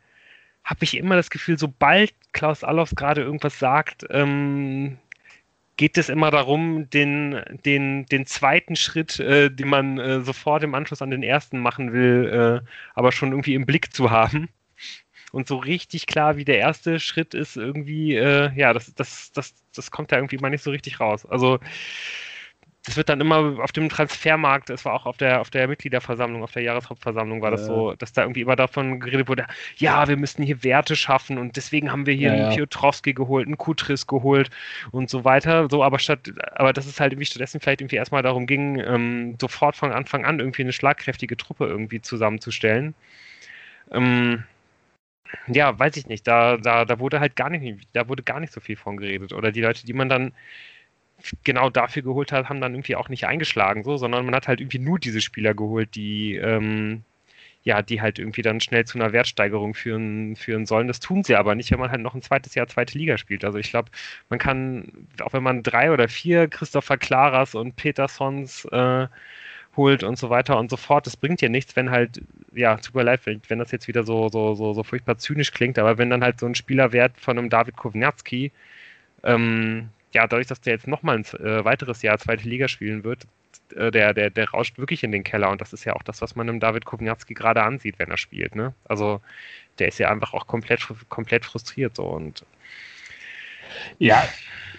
[0.66, 5.00] habe ich immer das Gefühl, sobald Klaus Allofs gerade irgendwas sagt, ähm,
[5.78, 10.76] geht es immer darum, den, den, den zweiten Schritt, äh, den man äh, sofort im
[10.76, 14.50] Anschluss an den ersten machen will, äh, aber schon irgendwie im Blick zu haben.
[15.32, 19.54] Und so richtig klar, wie der erste Schritt ist, irgendwie, äh, ja, das, das, das,
[19.76, 21.26] das kommt da irgendwie mal nicht so richtig raus.
[21.26, 21.60] Also
[22.86, 26.44] das wird dann immer auf dem Transfermarkt, es war auch auf der, auf der Mitgliederversammlung,
[26.44, 27.68] auf der Jahreshauptversammlung war das ja.
[27.68, 29.46] so, dass da irgendwie immer davon geredet wurde,
[29.78, 33.48] ja, wir müssten hier Werte schaffen und deswegen haben wir hier ja, einen Piotrowski geholt,
[33.48, 34.50] einen Kutris geholt
[34.92, 35.68] und so weiter.
[35.70, 39.36] So, aber statt, aber dass es halt irgendwie stattdessen vielleicht irgendwie erstmal darum ging, ähm,
[39.40, 42.96] sofort von Anfang an irgendwie eine schlagkräftige Truppe irgendwie zusammenzustellen.
[43.92, 44.46] Ähm,
[45.48, 46.28] ja, weiß ich nicht.
[46.28, 49.34] Da, da, da wurde halt gar nicht, da wurde gar nicht so viel von geredet.
[49.34, 50.34] Oder die Leute, die man dann
[51.44, 54.62] genau dafür geholt hat, haben dann irgendwie auch nicht eingeschlagen, so, sondern man hat halt
[54.62, 57.04] irgendwie nur diese Spieler geholt, die ähm,
[57.64, 60.88] ja, die halt irgendwie dann schnell zu einer Wertsteigerung führen, führen sollen.
[60.88, 63.44] Das tun sie aber nicht, wenn man halt noch ein zweites Jahr zweite Liga spielt.
[63.44, 63.92] Also ich glaube,
[64.30, 69.08] man kann, auch wenn man drei oder vier Christopher Klaras und Petersons äh,
[69.80, 72.22] holt und so weiter und so fort, das bringt ja nichts, wenn halt,
[72.54, 75.98] ja, super leid, wenn das jetzt wieder so, so, so, so furchtbar zynisch klingt, aber
[75.98, 78.52] wenn dann halt so ein Spielerwert von einem David Kovnatski
[79.24, 83.28] ähm, ja, dadurch, dass der jetzt nochmal ein äh, weiteres Jahr zweite Liga spielen wird,
[83.76, 85.50] äh, der, der, der rauscht wirklich in den Keller.
[85.52, 88.18] Und das ist ja auch das, was man im David Kubniatski gerade ansieht, wenn er
[88.18, 88.56] spielt.
[88.56, 88.74] Ne?
[88.86, 89.22] Also
[89.78, 92.46] der ist ja einfach auch komplett, komplett frustriert so und
[94.00, 94.28] ja,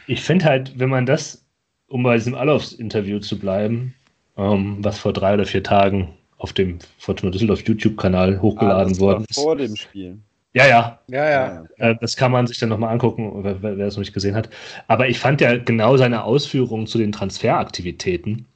[0.07, 1.45] ich finde halt, wenn man das,
[1.87, 3.95] um bei diesem Alofs-Interview zu bleiben,
[4.41, 9.27] ähm, was vor drei oder vier Tagen auf dem Fortuna Düsseldorf YouTube-Kanal hochgeladen ah, worden
[9.29, 9.39] ist.
[9.39, 10.19] Vor dem Spiel.
[10.55, 10.99] Ja, ja.
[11.09, 11.65] Ja, ja.
[11.77, 14.49] Äh, das kann man sich dann nochmal angucken, wer, wer das noch nicht gesehen hat.
[14.89, 18.47] Aber ich fand ja genau seine Ausführungen zu den Transferaktivitäten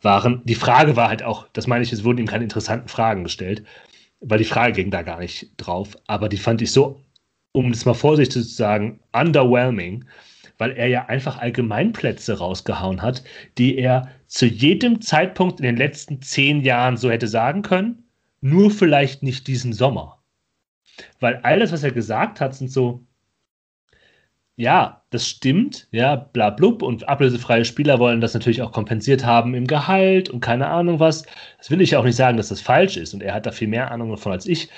[0.00, 3.24] waren, die Frage war halt auch, das meine ich, es wurden ihm keine interessanten Fragen
[3.24, 3.64] gestellt,
[4.20, 5.96] weil die Frage ging da gar nicht drauf.
[6.06, 7.00] Aber die fand ich so,
[7.52, 10.04] um es mal vorsichtig zu sagen, underwhelming,
[10.58, 13.22] weil er ja einfach Allgemeinplätze rausgehauen hat,
[13.56, 18.04] die er zu jedem Zeitpunkt in den letzten zehn Jahren so hätte sagen können,
[18.40, 20.18] nur vielleicht nicht diesen Sommer.
[21.20, 23.04] Weil alles, was er gesagt hat, sind so,
[24.56, 29.54] ja, das stimmt, ja, bla blub und ablösefreie Spieler wollen das natürlich auch kompensiert haben
[29.54, 31.24] im Gehalt und keine Ahnung was.
[31.58, 33.52] Das will ich ja auch nicht sagen, dass das falsch ist und er hat da
[33.52, 34.68] viel mehr Ahnung davon als ich.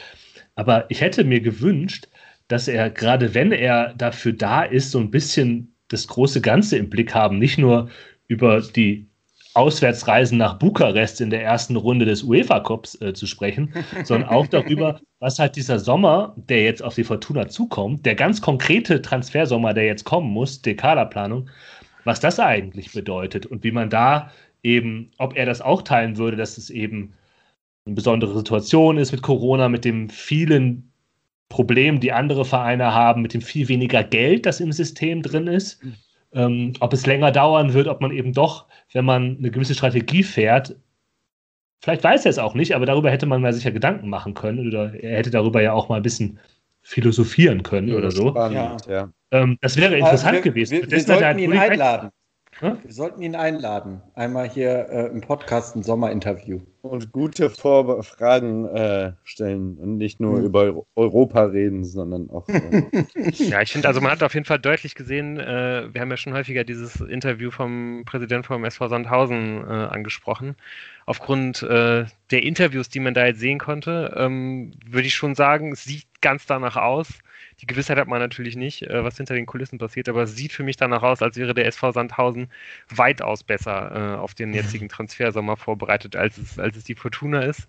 [0.55, 2.09] Aber ich hätte mir gewünscht,
[2.51, 6.91] dass er, gerade wenn er dafür da ist, so ein bisschen das große Ganze im
[6.91, 7.89] Blick haben, nicht nur
[8.27, 9.09] über die
[9.55, 13.73] Auswärtsreisen nach Bukarest in der ersten Runde des UEFA Cups äh, zu sprechen,
[14.05, 18.41] sondern auch darüber, was halt dieser Sommer, der jetzt auf die Fortuna zukommt, der ganz
[18.41, 21.49] konkrete Transfersommer, der jetzt kommen muss, die Kaderplanung,
[22.05, 24.33] was das eigentlich bedeutet und wie man da
[24.65, 27.15] eben, ob er das auch teilen würde, dass es eben
[27.87, 30.90] eine besondere Situation ist mit Corona, mit dem vielen
[31.51, 35.83] Problem, die andere Vereine haben, mit dem viel weniger Geld, das im System drin ist.
[36.33, 40.23] Ähm, ob es länger dauern wird, ob man eben doch wenn man eine gewisse Strategie
[40.23, 40.77] fährt,
[41.81, 44.67] vielleicht weiß er es auch nicht, aber darüber hätte man mal sicher Gedanken machen können
[44.67, 46.39] oder er hätte darüber ja auch mal ein bisschen
[46.83, 48.31] philosophieren können ja, oder so.
[48.31, 49.13] Spannend, ja.
[49.31, 50.83] ähm, das wäre interessant wir, gewesen.
[50.83, 52.11] Wir, wir sollten ihn einladen.
[52.61, 52.79] Hm?
[52.83, 54.03] Wir sollten ihn einladen.
[54.15, 56.61] Einmal hier äh, im Podcast ein Sommerinterview.
[56.83, 60.45] Und gute Vor Fragen äh, stellen und nicht nur hm.
[60.45, 62.49] über Europa reden, sondern auch.
[62.49, 62.85] Äh
[63.33, 66.17] ja, ich finde, also man hat auf jeden Fall deutlich gesehen, äh, wir haben ja
[66.17, 70.57] schon häufiger dieses Interview vom Präsidenten vom SV Sandhausen äh, angesprochen.
[71.07, 75.73] Aufgrund äh, der Interviews, die man da jetzt sehen konnte, ähm, würde ich schon sagen,
[75.73, 77.09] es sieht ganz danach aus
[77.61, 80.53] die Gewissheit hat man natürlich nicht, äh, was hinter den Kulissen passiert, aber es sieht
[80.53, 82.49] für mich danach aus, als wäre der SV Sandhausen
[82.89, 87.69] weitaus besser äh, auf den jetzigen Transfersommer vorbereitet, als es, als es die Fortuna ist.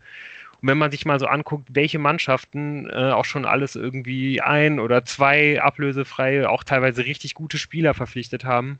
[0.61, 4.79] Und wenn man sich mal so anguckt, welche Mannschaften äh, auch schon alles irgendwie ein
[4.79, 8.79] oder zwei ablösefreie, auch teilweise richtig gute Spieler verpflichtet haben,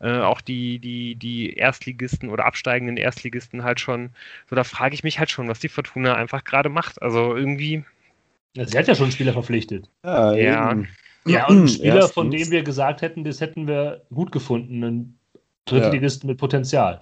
[0.00, 4.10] äh, auch die, die, die Erstligisten oder absteigenden Erstligisten halt schon,
[4.50, 7.00] so da frage ich mich halt schon, was die Fortuna einfach gerade macht.
[7.00, 7.84] Also irgendwie,
[8.54, 9.88] sie hat ja schon einen Spieler verpflichtet.
[10.04, 10.76] Ja, ja.
[11.26, 12.14] ja und einen Spieler, Erstens.
[12.14, 14.84] von dem wir gesagt hätten, das hätten wir gut gefunden.
[14.84, 15.18] Einen
[15.64, 16.32] Drittligisten ja.
[16.32, 17.00] mit Potenzial.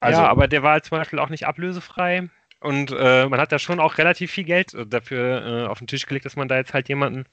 [0.00, 2.28] Also, ja, aber der war halt zum Beispiel auch nicht ablösefrei.
[2.60, 6.06] Und äh, man hat da schon auch relativ viel Geld dafür äh, auf den Tisch
[6.06, 7.24] gelegt, dass man da jetzt halt jemanden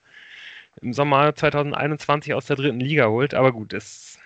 [0.81, 3.33] im Sommer 2021 aus der dritten Liga holt.
[3.33, 4.19] Aber gut, es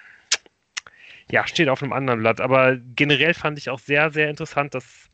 [1.32, 2.42] ja, steht auf einem anderen Blatt.
[2.42, 5.10] Aber generell fand ich auch sehr, sehr interessant, dass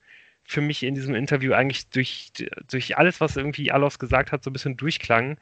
[0.46, 2.32] für mich in diesem Interview eigentlich durch,
[2.70, 5.38] durch alles, was irgendwie Alos gesagt hat, so ein bisschen durchklang,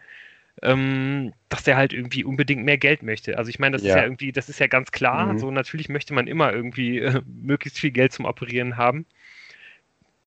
[0.61, 3.37] ähm, dass der halt irgendwie unbedingt mehr Geld möchte.
[3.37, 3.89] Also ich meine, das ja.
[3.89, 5.33] ist ja irgendwie, das ist ja ganz klar.
[5.33, 5.39] Mhm.
[5.39, 9.05] So natürlich möchte man immer irgendwie äh, möglichst viel Geld zum Operieren haben.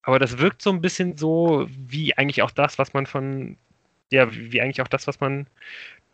[0.03, 3.57] Aber das wirkt so ein bisschen so wie eigentlich auch das, was man von,
[4.11, 5.47] ja, wie eigentlich auch das, was man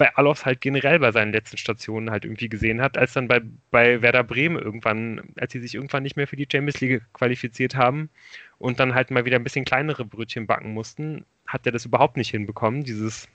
[0.03, 3.41] bei Alos halt generell bei seinen letzten Stationen halt irgendwie gesehen hat, als dann bei,
[3.71, 7.77] bei Werder Bremen irgendwann, als sie sich irgendwann nicht mehr für die Champions League qualifiziert
[7.77, 8.11] haben
[8.59, 12.17] und dann halt mal wieder ein bisschen kleinere Brötchen backen mussten, hat er das überhaupt
[12.17, 13.29] nicht hinbekommen, dieses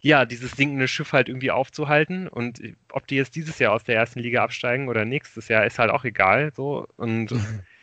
[0.00, 2.28] ja, dieses sinkende Schiff halt irgendwie aufzuhalten.
[2.28, 2.60] Und
[2.92, 5.90] ob die jetzt dieses Jahr aus der ersten Liga absteigen oder nächstes Jahr, ist halt
[5.90, 6.52] auch egal.
[6.54, 6.86] So.
[6.98, 7.32] Und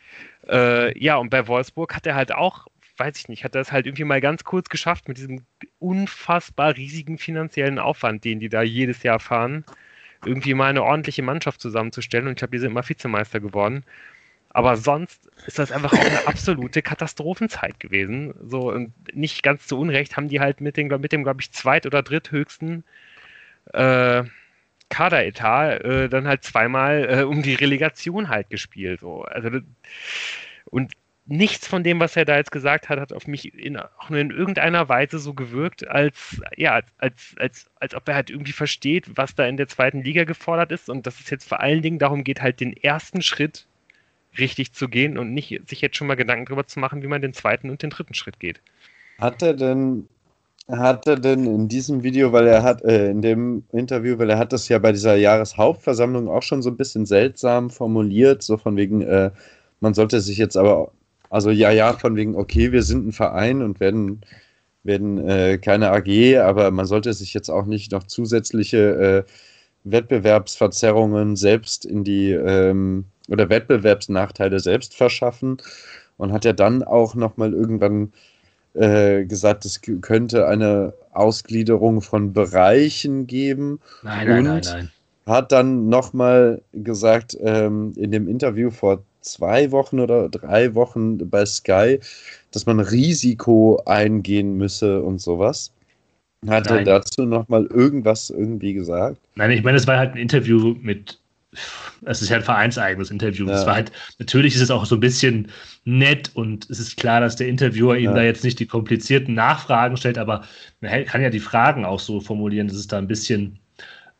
[0.48, 3.72] äh, ja, und bei Wolfsburg hat er halt auch, weiß ich nicht, hat er es
[3.72, 5.42] halt irgendwie mal ganz kurz geschafft mit diesem
[5.78, 9.64] unfassbar riesigen finanziellen Aufwand, den die da jedes Jahr fahren,
[10.24, 12.26] irgendwie mal eine ordentliche Mannschaft zusammenzustellen.
[12.26, 13.84] Und ich glaube, die sind immer Vizemeister geworden.
[14.50, 18.32] Aber sonst ist das einfach auch eine absolute Katastrophenzeit gewesen.
[18.42, 21.52] So, und nicht ganz zu Unrecht haben die halt mit dem, mit dem glaube ich,
[21.52, 22.82] zweit- oder dritthöchsten
[23.74, 24.24] äh,
[24.88, 29.00] Kaderetat äh, dann halt zweimal äh, um die Relegation halt gespielt.
[29.00, 29.22] So.
[29.24, 29.60] Also,
[30.66, 30.92] und
[31.26, 34.20] nichts von dem, was er da jetzt gesagt hat, hat auf mich in, auch nur
[34.20, 39.16] in irgendeiner Weise so gewirkt, als, ja, als, als, als, ob er halt irgendwie versteht,
[39.16, 41.98] was da in der zweiten Liga gefordert ist und dass es jetzt vor allen Dingen
[41.98, 43.66] darum geht, halt den ersten Schritt
[44.38, 47.22] richtig zu gehen und nicht sich jetzt schon mal Gedanken darüber zu machen, wie man
[47.22, 48.60] den zweiten und den dritten Schritt geht.
[49.18, 50.08] Hat er denn,
[50.68, 54.38] hat er denn in diesem Video, weil er hat, äh, in dem Interview, weil er
[54.38, 58.76] hat das ja bei dieser Jahreshauptversammlung auch schon so ein bisschen seltsam formuliert, so von
[58.76, 59.30] wegen, äh,
[59.80, 60.92] man sollte sich jetzt aber,
[61.36, 64.22] also ja, ja, von wegen, okay, wir sind ein Verein und werden,
[64.84, 69.30] werden äh, keine AG, aber man sollte sich jetzt auch nicht noch zusätzliche äh,
[69.84, 75.58] Wettbewerbsverzerrungen selbst in die ähm, oder Wettbewerbsnachteile selbst verschaffen
[76.16, 78.14] und hat ja dann auch nochmal irgendwann
[78.72, 83.78] äh, gesagt, es könnte eine Ausgliederung von Bereichen geben.
[84.02, 84.90] Nein, nein, und nein, nein.
[85.26, 91.44] Hat dann nochmal gesagt, ähm, in dem Interview vor zwei Wochen oder drei Wochen bei
[91.44, 92.00] Sky,
[92.52, 95.72] dass man Risiko eingehen müsse und sowas.
[96.48, 96.78] Hat Nein.
[96.78, 99.18] er dazu nochmal irgendwas irgendwie gesagt?
[99.34, 101.18] Nein, ich meine, es war halt ein Interview mit
[102.04, 103.48] es ist ja ein vereinseigenes Interview.
[103.48, 103.66] Ja.
[103.66, 105.50] war halt, natürlich ist es auch so ein bisschen
[105.84, 108.14] nett und es ist klar, dass der Interviewer ihm ja.
[108.14, 110.44] da jetzt nicht die komplizierten Nachfragen stellt, aber
[110.80, 113.58] man kann ja die Fragen auch so formulieren, dass es da ein bisschen,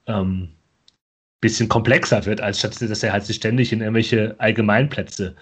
[0.06, 0.48] ähm,
[1.46, 5.34] bisschen komplexer wird, als statt dass er halt sich ständig in irgendwelche Allgemeinplätze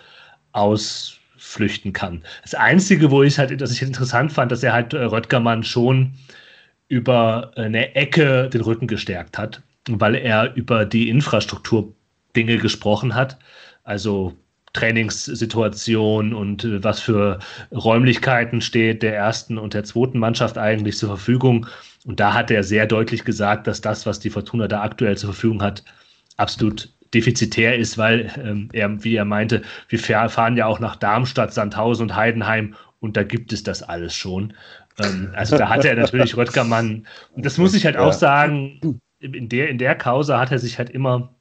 [0.53, 2.23] ausflüchten kann.
[2.43, 6.15] Das Einzige, wo ich halt, dass ich interessant fand, dass er halt äh, Röttgermann schon
[6.89, 11.95] über eine Ecke den Rücken gestärkt hat weil er über die Infrastruktur
[12.37, 13.39] Dinge gesprochen hat.
[13.85, 14.35] Also
[14.73, 17.39] Trainingssituation und äh, was für
[17.71, 21.67] Räumlichkeiten steht der ersten und der zweiten Mannschaft eigentlich zur Verfügung.
[22.05, 25.33] Und da hat er sehr deutlich gesagt, dass das, was die Fortuna da aktuell zur
[25.33, 25.85] Verfügung hat,
[26.37, 31.55] absolut defizitär ist, weil ähm, er, wie er meinte, wir fahren ja auch nach Darmstadt,
[31.55, 34.53] Sandhausen und Heidenheim und da gibt es das alles schon.
[34.99, 39.49] Ähm, also da hat er natürlich Röttgermann, und das muss ich halt auch sagen, in
[39.49, 41.35] der, in der Causa hat er sich halt immer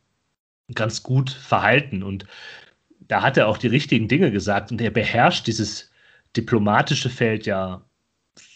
[0.74, 2.26] ganz gut verhalten und
[3.08, 5.92] da hat er auch die richtigen Dinge gesagt und er beherrscht dieses
[6.38, 7.82] diplomatische Feld ja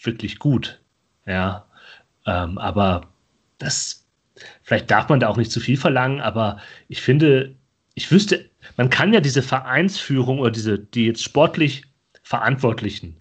[0.02, 0.80] wirklich gut.
[1.26, 1.67] Ja,
[2.28, 3.08] ähm, aber
[3.56, 4.06] das,
[4.62, 7.56] vielleicht darf man da auch nicht zu viel verlangen, aber ich finde,
[7.94, 11.84] ich wüsste, man kann ja diese Vereinsführung oder diese, die jetzt sportlich
[12.22, 13.16] Verantwortlichen,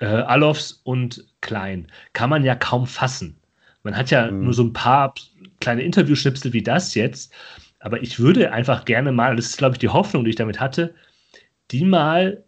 [0.00, 3.36] äh, Alofs und Klein, kann man ja kaum fassen.
[3.82, 4.44] Man hat ja mhm.
[4.44, 5.14] nur so ein paar
[5.60, 7.30] kleine Interviewschnipsel wie das jetzt,
[7.80, 10.60] aber ich würde einfach gerne mal, das ist glaube ich die Hoffnung, die ich damit
[10.60, 10.94] hatte,
[11.70, 12.42] die mal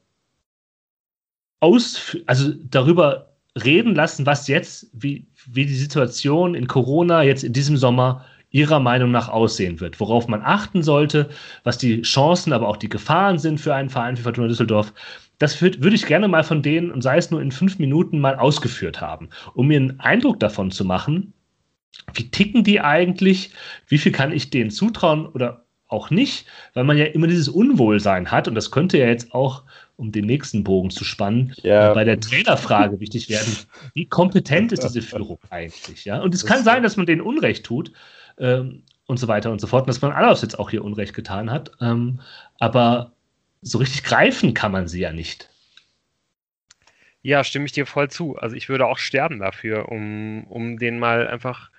[1.61, 7.53] aus, also darüber reden lassen, was jetzt, wie, wie die Situation in Corona jetzt in
[7.53, 11.29] diesem Sommer Ihrer Meinung nach aussehen wird, worauf man achten sollte,
[11.65, 14.93] was die Chancen, aber auch die Gefahren sind für einen Verein wie Fortuna Düsseldorf.
[15.39, 18.21] Das würd, würde ich gerne mal von denen, und sei es nur in fünf Minuten,
[18.21, 21.35] mal ausgeführt haben, um mir einen Eindruck davon zu machen,
[22.15, 23.51] wie ticken die eigentlich,
[23.89, 28.31] wie viel kann ich denen zutrauen oder auch nicht, weil man ja immer dieses Unwohlsein
[28.31, 29.65] hat und das könnte ja jetzt auch,
[29.97, 31.95] um den nächsten Bogen zu spannen, ja.
[31.95, 33.57] bei der Trainerfrage wichtig werden.
[33.95, 36.05] Wie kompetent ist diese Führung eigentlich?
[36.05, 36.21] Ja?
[36.21, 37.93] Und es kann sein, dass man denen Unrecht tut
[38.39, 41.15] ähm, und so weiter und so fort und dass man alles jetzt auch hier Unrecht
[41.15, 42.21] getan hat, ähm,
[42.59, 43.13] aber
[43.63, 45.49] so richtig greifen kann man sie ja nicht.
[47.23, 48.37] Ja, stimme ich dir voll zu.
[48.37, 51.71] Also ich würde auch sterben dafür, um, um den mal einfach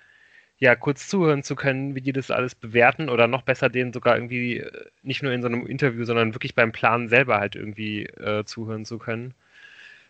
[0.58, 4.16] ja, kurz zuhören zu können, wie die das alles bewerten oder noch besser denen sogar
[4.16, 8.04] irgendwie äh, nicht nur in so einem Interview, sondern wirklich beim Planen selber halt irgendwie
[8.06, 9.34] äh, zuhören zu können.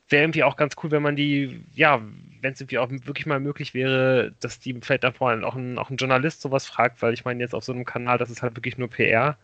[0.09, 2.03] Wäre irgendwie auch ganz cool, wenn man die, ja,
[2.41, 5.91] wenn es irgendwie auch wirklich mal möglich wäre, dass die vielleicht davor auch ein, auch
[5.91, 8.57] ein Journalist sowas fragt, weil ich meine, jetzt auf so einem Kanal, das ist halt
[8.57, 9.39] wirklich nur PR.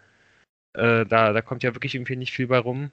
[0.74, 2.90] Äh, da, da kommt ja wirklich irgendwie nicht viel bei rum.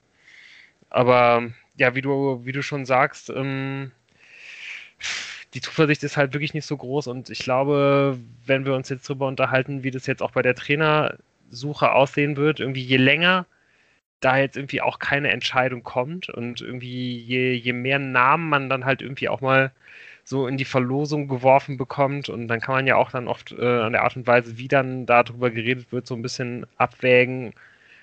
[0.90, 3.92] Aber ja, wie du, wie du schon sagst, ähm,
[5.54, 9.08] die Zuversicht ist halt wirklich nicht so groß und ich glaube, wenn wir uns jetzt
[9.08, 13.46] darüber unterhalten, wie das jetzt auch bei der Trainersuche aussehen wird, irgendwie je länger
[14.20, 18.84] da jetzt irgendwie auch keine Entscheidung kommt und irgendwie je, je mehr Namen man dann
[18.84, 19.72] halt irgendwie auch mal
[20.24, 23.80] so in die Verlosung geworfen bekommt und dann kann man ja auch dann oft äh,
[23.80, 27.52] an der Art und Weise, wie dann darüber geredet wird, so ein bisschen abwägen,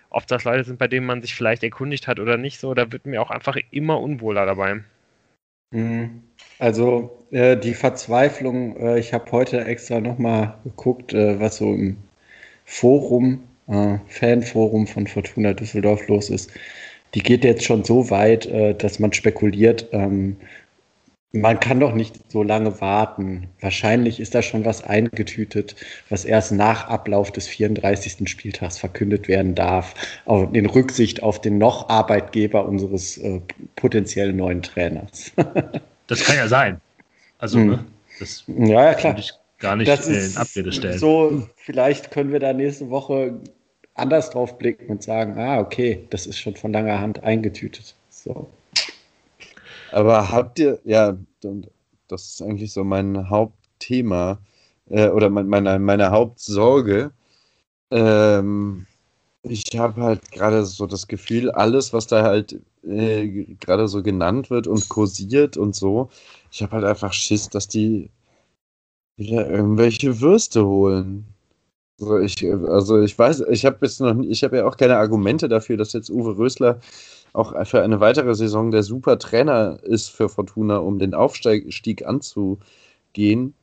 [0.10, 2.92] ob das Leute sind, bei denen man sich vielleicht erkundigt hat oder nicht so, da
[2.92, 4.84] wird mir auch einfach immer unwohler dabei.
[5.72, 6.29] Mhm.
[6.60, 11.98] Also äh, die Verzweiflung, äh, ich habe heute extra nochmal geguckt, äh, was so im
[12.66, 16.52] Forum, äh, Fanforum von Fortuna Düsseldorf los ist.
[17.16, 20.38] Die geht jetzt schon so weit, äh, dass man spekuliert, ähm,
[21.32, 23.50] man kann doch nicht so lange warten.
[23.62, 25.76] Wahrscheinlich ist da schon was eingetütet,
[26.10, 28.28] was erst nach Ablauf des 34.
[28.28, 29.94] Spieltags verkündet werden darf,
[30.26, 33.42] auch in Rücksicht auf den noch Arbeitgeber unseres äh,
[33.76, 35.32] potenziellen neuen Trainers.
[36.10, 36.82] das kann ja sein.
[37.38, 37.70] Also, hm.
[37.70, 37.86] ne,
[38.20, 39.18] das ja, ja, klar.
[39.18, 40.98] ich gar nicht das in Abrede stellen.
[40.98, 43.40] So, vielleicht können wir da nächste Woche
[43.94, 47.96] anders drauf blicken und sagen, ah, okay, das ist schon von langer Hand eingetütet.
[48.10, 48.50] So.
[49.92, 51.18] Aber habt ihr, ja,
[52.08, 54.40] das ist eigentlich so mein Hauptthema
[54.90, 57.12] äh, oder meine, meine Hauptsorge.
[57.92, 58.86] Ähm,
[59.44, 64.50] ich habe halt gerade so das Gefühl, alles, was da halt äh, gerade so genannt
[64.50, 66.10] wird und kursiert und so,
[66.52, 68.10] ich habe halt einfach Schiss, dass die
[69.18, 71.26] wieder irgendwelche Würste holen.
[72.00, 75.50] Also ich, also ich weiß, ich habe jetzt noch, ich habe ja auch keine Argumente
[75.50, 76.80] dafür, dass jetzt Uwe Rösler
[77.34, 83.54] auch für eine weitere Saison der super Trainer ist für Fortuna, um den Aufstieg anzugehen.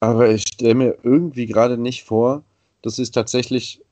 [0.00, 2.42] Aber ich stelle mir irgendwie gerade nicht vor,
[2.82, 3.83] dass sie es tatsächlich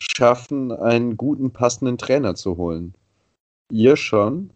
[0.00, 2.94] schaffen, einen guten, passenden Trainer zu holen.
[3.70, 4.50] Ihr schon?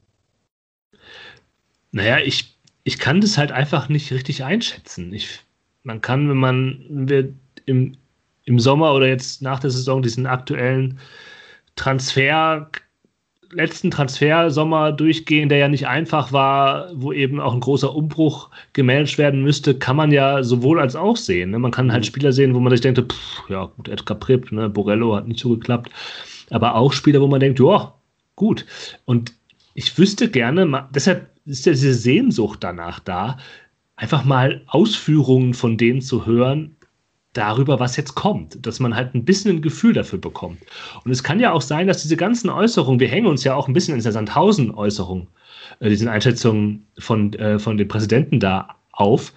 [1.93, 5.13] Naja, ich, ich kann das halt einfach nicht richtig einschätzen.
[5.13, 5.41] Ich,
[5.85, 7.97] man kann, wenn man wenn im,
[8.45, 10.99] im Sommer oder jetzt nach der Saison diesen aktuellen
[11.77, 12.71] Transfer
[13.55, 19.19] letzten Transfersommer durchgehen, der ja nicht einfach war, wo eben auch ein großer Umbruch gemanagt
[19.19, 21.51] werden müsste, kann man ja sowohl als auch sehen.
[21.51, 21.59] Ne?
[21.59, 22.07] Man kann halt mhm.
[22.07, 24.69] Spieler sehen, wo man sich denkt, pff, ja gut, Edgar Pripp, ne?
[24.69, 25.91] Borello hat nicht so geklappt,
[26.51, 27.95] aber auch Spieler, wo man denkt, ja,
[28.37, 28.67] gut.
[29.05, 29.33] Und
[29.75, 33.39] ich wüsste gerne, deshalb ist ja diese Sehnsucht danach da,
[33.97, 36.74] einfach mal Ausführungen von denen zu hören,
[37.35, 40.59] darüber, was jetzt kommt, dass man halt ein bisschen ein Gefühl dafür bekommt.
[41.05, 43.69] Und es kann ja auch sein, dass diese ganzen Äußerungen, wir hängen uns ja auch
[43.69, 45.29] ein bisschen in der Sandhausen-Äußerung,
[45.81, 49.33] äh, diesen Einschätzungen von, äh, von dem Präsidenten da auf.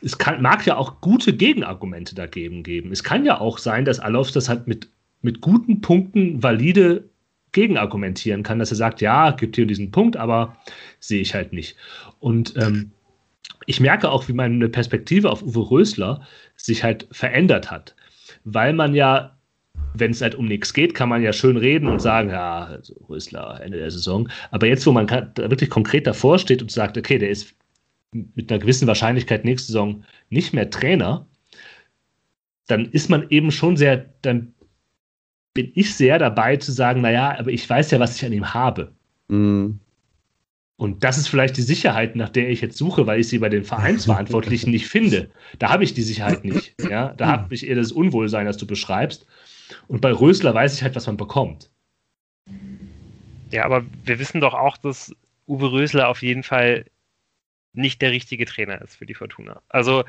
[0.00, 2.92] Es kann, mag ja auch gute Gegenargumente dagegen geben.
[2.92, 4.88] Es kann ja auch sein, dass Alofs das halt mit,
[5.20, 7.04] mit guten Punkten valide
[7.52, 10.56] gegenargumentieren kann, dass er sagt, ja, gibt hier diesen Punkt, aber
[11.00, 11.76] sehe ich halt nicht.
[12.18, 12.92] Und ähm,
[13.66, 16.26] ich merke auch, wie meine Perspektive auf Uwe Rösler
[16.56, 17.94] sich halt verändert hat.
[18.44, 19.36] Weil man ja,
[19.94, 22.94] wenn es halt um nichts geht, kann man ja schön reden und sagen, ja, also
[23.08, 24.28] Rösler, Ende der Saison.
[24.50, 27.54] Aber jetzt, wo man wirklich konkret davor steht und sagt, okay, der ist
[28.12, 31.26] mit einer gewissen Wahrscheinlichkeit nächste Saison nicht mehr Trainer,
[32.66, 34.54] dann ist man eben schon sehr, dann
[35.54, 38.54] bin ich sehr dabei zu sagen, naja, aber ich weiß ja, was ich an ihm
[38.54, 38.92] habe.
[39.28, 39.80] Mhm.
[40.82, 43.48] Und das ist vielleicht die Sicherheit, nach der ich jetzt suche, weil ich sie bei
[43.48, 45.30] den Vereinsverantwortlichen nicht finde.
[45.60, 46.74] Da habe ich die Sicherheit nicht.
[46.90, 47.14] Ja?
[47.16, 49.24] Da habe ich eher das Unwohlsein, das du beschreibst.
[49.86, 51.70] Und bei Rösler weiß ich halt, was man bekommt.
[53.52, 55.14] Ja, aber wir wissen doch auch, dass
[55.46, 56.84] Uwe Rösler auf jeden Fall
[57.74, 59.62] nicht der richtige Trainer ist für die Fortuna.
[59.68, 60.02] Also,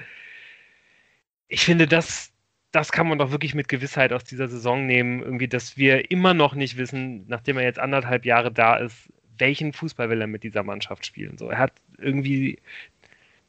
[1.50, 2.32] ich finde, das,
[2.72, 5.22] das kann man doch wirklich mit Gewissheit aus dieser Saison nehmen.
[5.22, 9.74] Irgendwie, dass wir immer noch nicht wissen, nachdem er jetzt anderthalb Jahre da ist, welchen
[9.74, 11.38] Fußball will er mit dieser Mannschaft spielen.
[11.38, 12.60] So, er hat irgendwie,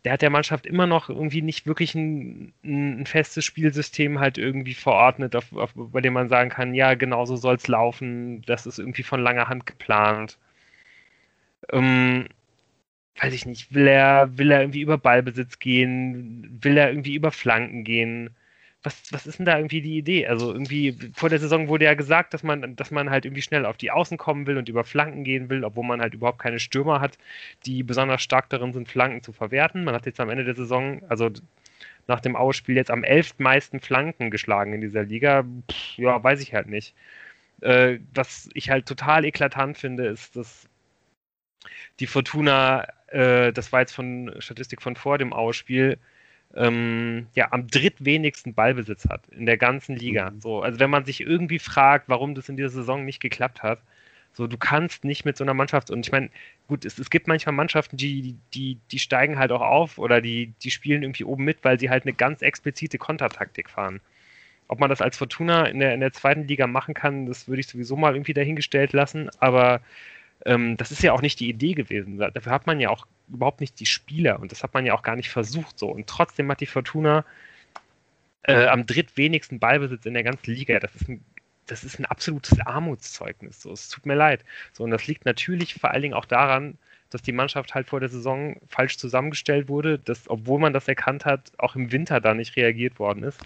[0.05, 4.75] der hat der Mannschaft immer noch irgendwie nicht wirklich ein, ein festes Spielsystem halt irgendwie
[4.75, 8.67] verordnet, auf, auf, bei dem man sagen kann, ja, genau so soll es laufen, das
[8.67, 10.39] ist irgendwie von langer Hand geplant.
[11.73, 12.27] Ähm,
[13.21, 17.31] weiß ich nicht, will er, will er irgendwie über Ballbesitz gehen, will er irgendwie über
[17.33, 18.31] Flanken gehen?
[18.85, 20.27] Was, was ist denn da irgendwie die Idee?
[20.27, 23.65] Also irgendwie vor der Saison wurde ja gesagt, dass man, dass man halt irgendwie schnell
[23.65, 26.61] auf die Außen kommen will und über Flanken gehen will, obwohl man halt überhaupt keine
[26.61, 27.19] Stürmer hat,
[27.65, 29.85] die besonders stark darin sind, Flanken zu verwerten.
[29.85, 31.31] Man hat jetzt am Ende der Saison, also
[32.07, 35.45] nach dem Ausspiel jetzt am elf meisten Flanken geschlagen in dieser Liga.
[35.71, 36.95] Pff, ja, weiß ich halt nicht.
[37.63, 40.69] Äh, was ich halt total eklatant finde, ist, dass
[42.01, 45.99] die Fortuna, äh, das war jetzt von Statistik von vor dem Ausspiel,
[46.57, 50.31] ähm, ja, am drittwenigsten Ballbesitz hat in der ganzen Liga.
[50.31, 50.41] Mhm.
[50.41, 53.81] So, also wenn man sich irgendwie fragt, warum das in dieser Saison nicht geklappt hat,
[54.33, 56.29] so, du kannst nicht mit so einer Mannschaft, und ich meine,
[56.67, 60.53] gut, es, es gibt manchmal Mannschaften, die, die, die steigen halt auch auf oder die,
[60.63, 64.01] die spielen irgendwie oben mit, weil sie halt eine ganz explizite Kontertaktik fahren.
[64.67, 67.61] Ob man das als Fortuna in der, in der zweiten Liga machen kann, das würde
[67.61, 69.81] ich sowieso mal irgendwie dahingestellt lassen, aber
[70.45, 72.19] ähm, das ist ja auch nicht die Idee gewesen.
[72.19, 75.03] Dafür hat man ja auch überhaupt nicht die Spieler und das hat man ja auch
[75.03, 75.89] gar nicht versucht so.
[75.89, 77.25] Und trotzdem hat die Fortuna
[78.43, 80.79] äh, am drittwenigsten Ballbesitz in der ganzen Liga.
[80.79, 81.25] Das ist ein,
[81.67, 83.63] das ist ein absolutes Armutszeugnis.
[83.63, 83.73] So.
[83.73, 84.45] Es tut mir leid.
[84.73, 86.77] So, und das liegt natürlich vor allen Dingen auch daran,
[87.11, 91.25] dass die Mannschaft halt vor der Saison falsch zusammengestellt wurde, dass, obwohl man das erkannt
[91.25, 93.41] hat, auch im Winter da nicht reagiert worden ist.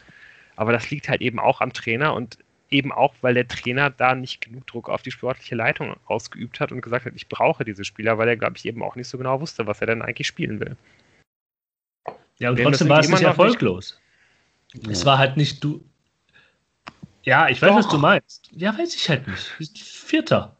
[0.56, 2.38] Aber das liegt halt eben auch am Trainer und
[2.70, 6.72] eben auch, weil der Trainer da nicht genug Druck auf die sportliche Leitung ausgeübt hat
[6.72, 9.18] und gesagt hat, ich brauche diese Spieler, weil er, glaube ich, eben auch nicht so
[9.18, 10.76] genau wusste, was er denn eigentlich spielen will.
[12.38, 14.00] Ja, und trotzdem war es nicht erfolglos.
[14.74, 14.88] Nicht...
[14.88, 15.84] Es war halt nicht du.
[17.24, 17.76] Ja, ich weiß, Doch.
[17.76, 18.50] was du meinst.
[18.52, 19.78] Ja, weiß ich halt nicht.
[19.78, 20.56] Vierter.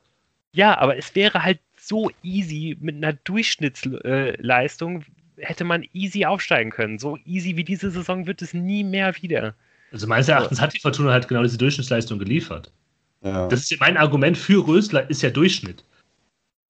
[0.53, 5.05] Ja, aber es wäre halt so easy mit einer Durchschnittsleistung
[5.39, 6.99] hätte man easy aufsteigen können.
[6.99, 9.55] So easy wie diese Saison wird es nie mehr wieder.
[9.93, 12.73] Also meines Erachtens hat die Fortuna halt genau diese Durchschnittsleistung geliefert.
[13.23, 13.49] Ja.
[13.49, 15.85] Das ist mein Argument für Rösler ist ja Durchschnitt.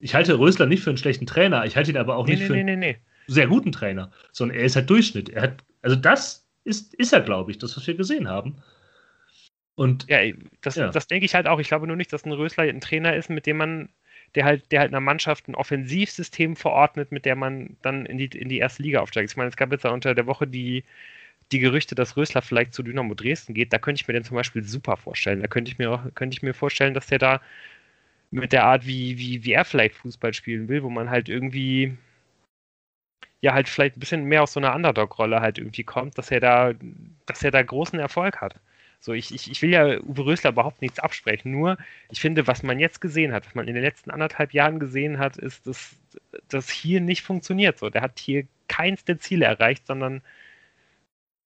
[0.01, 2.43] Ich halte Rösler nicht für einen schlechten Trainer, ich halte ihn aber auch nee, nicht
[2.43, 2.97] nee, für nee, einen
[3.27, 5.29] sehr guten Trainer, sondern er ist halt Durchschnitt.
[5.29, 8.57] Er hat, also das ist, ist er, glaube ich, das, was wir gesehen haben.
[9.75, 10.19] Und ja,
[10.61, 10.91] das, ja.
[10.91, 11.61] das denke ich halt auch.
[11.61, 13.89] Ich glaube nur nicht, dass ein Rösler ein Trainer ist, mit dem man,
[14.35, 18.27] der halt, der halt einer Mannschaft ein Offensivsystem verordnet, mit der man dann in die,
[18.27, 19.31] in die erste Liga aufsteigt.
[19.31, 20.85] Ich meine, es gab jetzt unter der Woche die,
[21.53, 24.37] die Gerüchte, dass Rösler vielleicht zu Dynamo Dresden geht, da könnte ich mir den zum
[24.37, 25.41] Beispiel super vorstellen.
[25.41, 27.41] Da könnte ich mir auch, könnte ich mir vorstellen, dass der da
[28.31, 31.97] mit der Art, wie, wie, wie er vielleicht Fußball spielen will, wo man halt irgendwie
[33.41, 36.41] ja halt vielleicht ein bisschen mehr aus so einer Underdog-Rolle halt irgendwie kommt, dass er
[36.41, 36.73] da,
[37.27, 38.57] dass er da großen Erfolg hat.
[39.01, 41.79] So, ich, ich, ich will ja Uwe Rösler überhaupt nichts absprechen, nur
[42.11, 45.19] ich finde, was man jetzt gesehen hat, was man in den letzten anderthalb Jahren gesehen
[45.19, 45.97] hat, ist, dass
[46.49, 47.79] das hier nicht funktioniert.
[47.79, 50.21] So, der hat hier keins der Ziele erreicht, sondern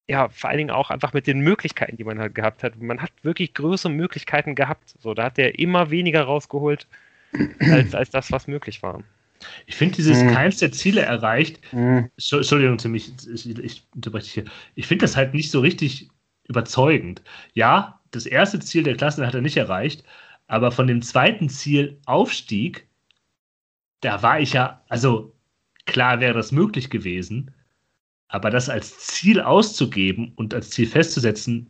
[0.09, 2.81] ja, vor allen Dingen auch einfach mit den Möglichkeiten, die man halt gehabt hat.
[2.81, 4.95] Man hat wirklich größere Möglichkeiten gehabt.
[4.99, 6.87] So, da hat er immer weniger rausgeholt,
[7.61, 9.03] als, als das, was möglich war.
[9.67, 10.33] Ich finde dieses mhm.
[10.33, 11.61] keins der Ziele erreicht.
[11.73, 12.11] Mhm.
[12.17, 14.45] Entschuldigung, ich, ich unterbreche dich hier.
[14.75, 16.11] Ich finde das halt nicht so richtig
[16.49, 17.23] überzeugend.
[17.55, 20.05] Ja, das erste Ziel der Klasse hat er nicht erreicht,
[20.47, 22.87] aber von dem zweiten Ziel Aufstieg,
[24.01, 25.35] da war ich ja, also
[25.87, 27.53] klar wäre das möglich gewesen,
[28.33, 31.69] aber das als Ziel auszugeben und als Ziel festzusetzen,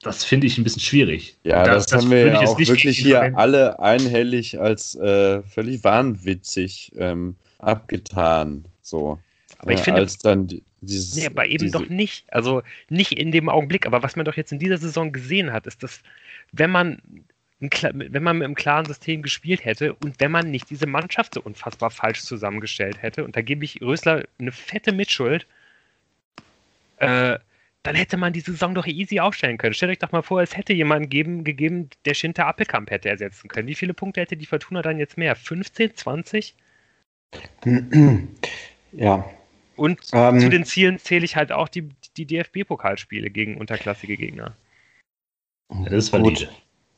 [0.00, 1.36] das finde ich ein bisschen schwierig.
[1.44, 3.38] Ja, das, das, haben wir ja auch wirklich hier verwenden.
[3.38, 8.64] alle einhellig als äh, völlig wahnwitzig ähm, abgetan.
[8.80, 9.18] So.
[9.58, 10.48] Aber ich äh, finde, als dann
[10.80, 12.32] dieses, nee, aber eben diese, doch nicht.
[12.32, 13.86] Also nicht in dem Augenblick.
[13.86, 16.00] Aber was man doch jetzt in dieser Saison gesehen hat, ist, dass
[16.52, 17.00] wenn man
[17.62, 21.40] wenn man mit einem klaren System gespielt hätte und wenn man nicht diese Mannschaft so
[21.40, 25.46] unfassbar falsch zusammengestellt hätte, und da gebe ich Rösler eine fette Mitschuld,
[26.96, 27.38] äh,
[27.84, 29.74] dann hätte man die Saison doch easy aufstellen können.
[29.74, 33.48] Stellt euch doch mal vor, es hätte jemanden geben, gegeben, der Schinter Appelkamp hätte ersetzen
[33.48, 33.66] können.
[33.66, 35.34] Wie viele Punkte hätte die Fortuna dann jetzt mehr?
[35.34, 36.54] 15, 20?
[38.92, 39.28] Ja.
[39.74, 44.54] Und ähm, zu den Zielen zähle ich halt auch die, die DFB-Pokalspiele gegen unterklassige Gegner.
[45.70, 46.48] Ja, das ist valide.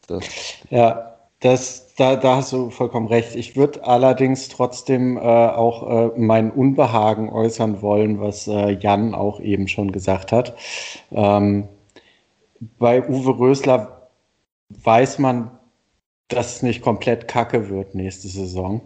[0.07, 0.25] Das.
[0.71, 3.37] Ja, das, da, da hast du vollkommen recht.
[3.37, 9.41] Ich würde allerdings trotzdem äh, auch äh, mein Unbehagen äußern wollen, was äh, Jan auch
[9.41, 10.57] eben schon gesagt hat.
[11.13, 11.69] Ähm,
[12.79, 14.09] bei Uwe Rösler
[14.71, 15.51] weiß man,
[16.29, 18.81] dass es nicht komplett kacke wird nächste Saison.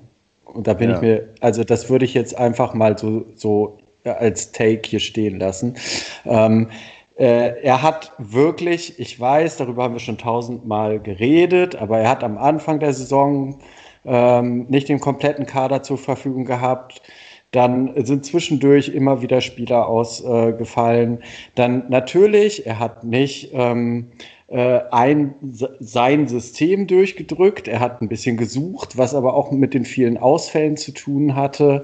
[0.45, 0.97] Und da bin ja.
[0.97, 5.39] ich mir, also das würde ich jetzt einfach mal so, so als Take hier stehen
[5.39, 5.77] lassen.
[6.25, 6.71] Ähm,
[7.19, 12.23] äh, er hat wirklich, ich weiß, darüber haben wir schon tausendmal geredet, aber er hat
[12.23, 13.59] am Anfang der Saison
[14.05, 17.03] ähm, nicht den kompletten Kader zur Verfügung gehabt.
[17.51, 21.19] Dann sind zwischendurch immer wieder Spieler ausgefallen.
[21.19, 24.13] Äh, Dann natürlich, er hat nicht ähm,
[24.49, 25.35] äh, ein,
[25.79, 27.69] sein System durchgedrückt.
[27.69, 31.83] Er hat ein bisschen gesucht, was aber auch mit den vielen Ausfällen zu tun hatte.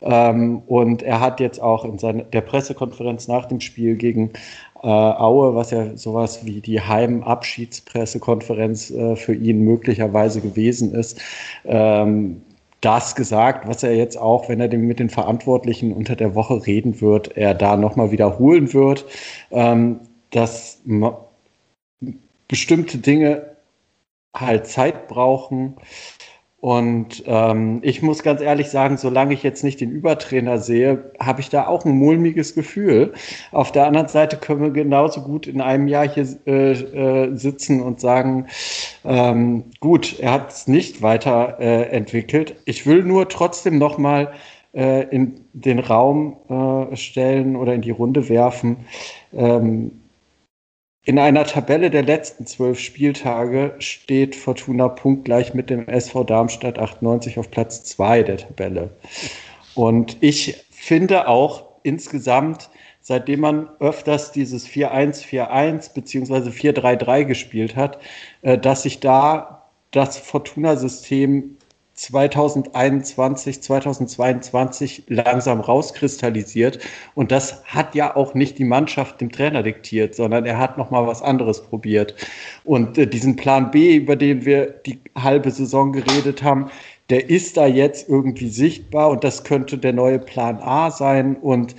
[0.00, 4.32] Ähm, und er hat jetzt auch in seiner, der Pressekonferenz nach dem Spiel gegen
[4.84, 11.20] äh, Aue, was ja sowas wie die Heimabschiedspressekonferenz äh, für ihn möglicherweise gewesen ist,
[11.64, 12.42] ähm,
[12.82, 17.00] das gesagt, was er jetzt auch, wenn er mit den Verantwortlichen unter der Woche reden
[17.00, 19.06] wird, er da nochmal wiederholen wird,
[19.50, 20.82] ähm, dass
[22.46, 23.54] bestimmte Dinge
[24.34, 25.76] halt Zeit brauchen.
[26.64, 31.42] Und ähm, ich muss ganz ehrlich sagen, solange ich jetzt nicht den Übertrainer sehe, habe
[31.42, 33.12] ich da auch ein mulmiges Gefühl.
[33.52, 37.82] Auf der anderen Seite können wir genauso gut in einem Jahr hier äh, äh, sitzen
[37.82, 38.46] und sagen,
[39.04, 42.52] ähm, gut, er hat es nicht weiterentwickelt.
[42.52, 44.32] Äh, ich will nur trotzdem noch mal
[44.72, 48.86] äh, in den Raum äh, stellen oder in die Runde werfen.
[49.34, 50.03] Ähm,
[51.04, 57.38] in einer Tabelle der letzten zwölf Spieltage steht Fortuna punktgleich mit dem SV Darmstadt 98
[57.38, 58.90] auf Platz zwei der Tabelle.
[59.74, 62.70] Und ich finde auch insgesamt,
[63.02, 67.98] seitdem man öfters dieses 4-1-4-1 beziehungsweise 4-3-3 gespielt hat,
[68.40, 71.58] äh, dass sich da das Fortuna-System
[71.94, 76.80] 2021, 2022 langsam rauskristallisiert.
[77.14, 80.90] Und das hat ja auch nicht die Mannschaft dem Trainer diktiert, sondern er hat noch
[80.90, 82.14] mal was anderes probiert.
[82.64, 86.70] Und äh, diesen Plan B, über den wir die halbe Saison geredet haben,
[87.10, 91.36] der ist da jetzt irgendwie sichtbar und das könnte der neue Plan A sein.
[91.36, 91.76] Und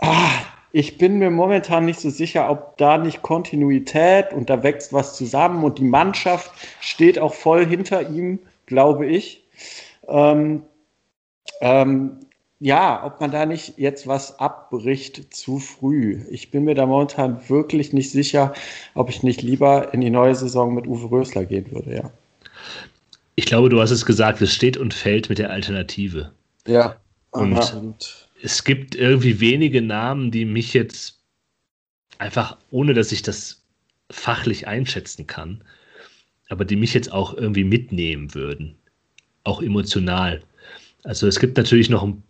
[0.00, 0.30] ah,
[0.72, 5.16] ich bin mir momentan nicht so sicher, ob da nicht Kontinuität und da wächst was
[5.16, 6.50] zusammen und die Mannschaft
[6.80, 8.38] steht auch voll hinter ihm
[8.70, 9.44] glaube ich.
[10.08, 10.62] Ähm,
[11.60, 12.20] ähm,
[12.60, 16.22] ja, ob man da nicht jetzt was abbricht zu früh.
[16.30, 18.54] Ich bin mir da momentan wirklich nicht sicher,
[18.94, 22.10] ob ich nicht lieber in die neue Saison mit Uwe Rösler gehen würde, ja.
[23.34, 26.32] Ich glaube, du hast es gesagt, es steht und fällt mit der Alternative.
[26.66, 26.96] Ja.
[27.30, 27.94] Und Aha.
[28.42, 31.18] es gibt irgendwie wenige Namen, die mich jetzt
[32.18, 33.62] einfach, ohne dass ich das
[34.10, 35.64] fachlich einschätzen kann,
[36.50, 38.76] aber die mich jetzt auch irgendwie mitnehmen würden,
[39.44, 40.42] auch emotional.
[41.04, 42.22] Also es gibt natürlich noch, ein,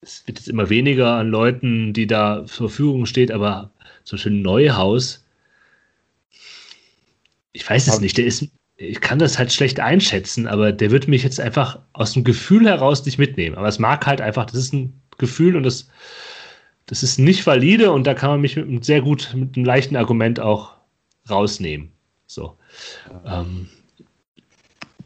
[0.00, 3.70] es wird jetzt immer weniger an Leuten, die da zur Verfügung steht, aber
[4.04, 5.24] so schön Neuhaus,
[7.52, 11.08] ich weiß es nicht, der ist, ich kann das halt schlecht einschätzen, aber der wird
[11.08, 13.56] mich jetzt einfach aus dem Gefühl heraus nicht mitnehmen.
[13.56, 15.88] Aber es mag halt einfach, das ist ein Gefühl und das,
[16.86, 19.64] das ist nicht valide und da kann man mich mit einem sehr gut, mit einem
[19.64, 20.74] leichten Argument auch
[21.28, 21.90] rausnehmen.
[22.28, 22.56] So.
[23.24, 23.68] Ähm,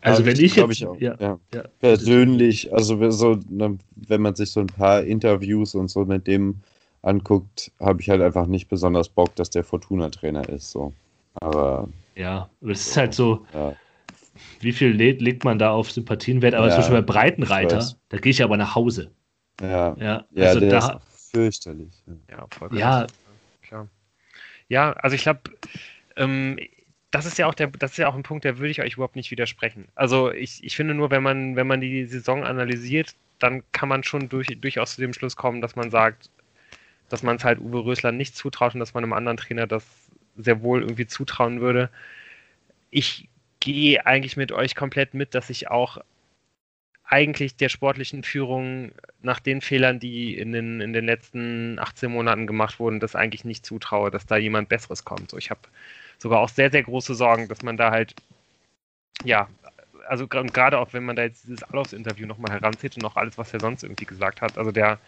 [0.01, 1.39] also wenn ich, jetzt, ich auch, ja, ja.
[1.55, 1.63] Ja.
[1.79, 6.61] persönlich, also so, ne, wenn man sich so ein paar Interviews und so mit dem
[7.03, 10.73] anguckt, habe ich halt einfach nicht besonders Bock, dass der Fortuna-Trainer ist.
[10.73, 10.93] So.
[11.35, 13.75] Aber ja, aber es ist halt so, ja.
[14.61, 16.55] wie viel legt man da auf Sympathienwert?
[16.55, 19.13] Aber ja, zum Beispiel bei Breitenreiter, da gehe ich aber nach Hause.
[19.61, 21.93] Ja, ja, ja also der da, ist fürchterlich.
[22.29, 22.81] Ja, vollkommen.
[22.81, 23.07] Ja,
[23.63, 23.89] klar.
[24.69, 25.43] Ja, also ich glaube,
[26.17, 26.59] ähm,
[27.13, 28.95] das ist ja auch der, das ist ja auch ein Punkt, der würde ich euch
[28.95, 29.87] überhaupt nicht widersprechen.
[29.95, 34.03] Also ich, ich finde nur, wenn man, wenn man die Saison analysiert, dann kann man
[34.03, 36.31] schon durch, durchaus zu dem Schluss kommen, dass man sagt,
[37.11, 39.85] dass man es halt Uwe Rösler nicht zutraut und dass man einem anderen Trainer das
[40.39, 41.91] sehr wohl irgendwie zutrauen würde.
[42.91, 43.29] Ich
[43.61, 45.99] gehe eigentlich mit euch komplett mit, dass ich auch
[47.05, 52.47] eigentlich der sportlichen Führung nach den Fehlern, die in den, in den letzten 18 Monaten
[52.47, 55.31] gemacht wurden, das eigentlich nicht zutraue, dass da jemand Besseres kommt.
[55.31, 55.61] So, ich habe
[56.23, 58.15] sogar auch sehr, sehr große Sorgen, dass man da halt,
[59.25, 59.49] ja,
[60.09, 63.53] also gerade auch wenn man da jetzt dieses Alofs-Interview nochmal heranzieht und auch alles, was
[63.53, 64.99] er sonst irgendwie gesagt hat, also der,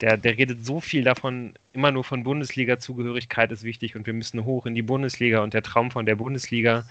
[0.00, 4.44] der, der redet so viel davon, immer nur von Bundesliga-Zugehörigkeit ist wichtig und wir müssen
[4.44, 6.86] hoch in die Bundesliga und der Traum von der Bundesliga.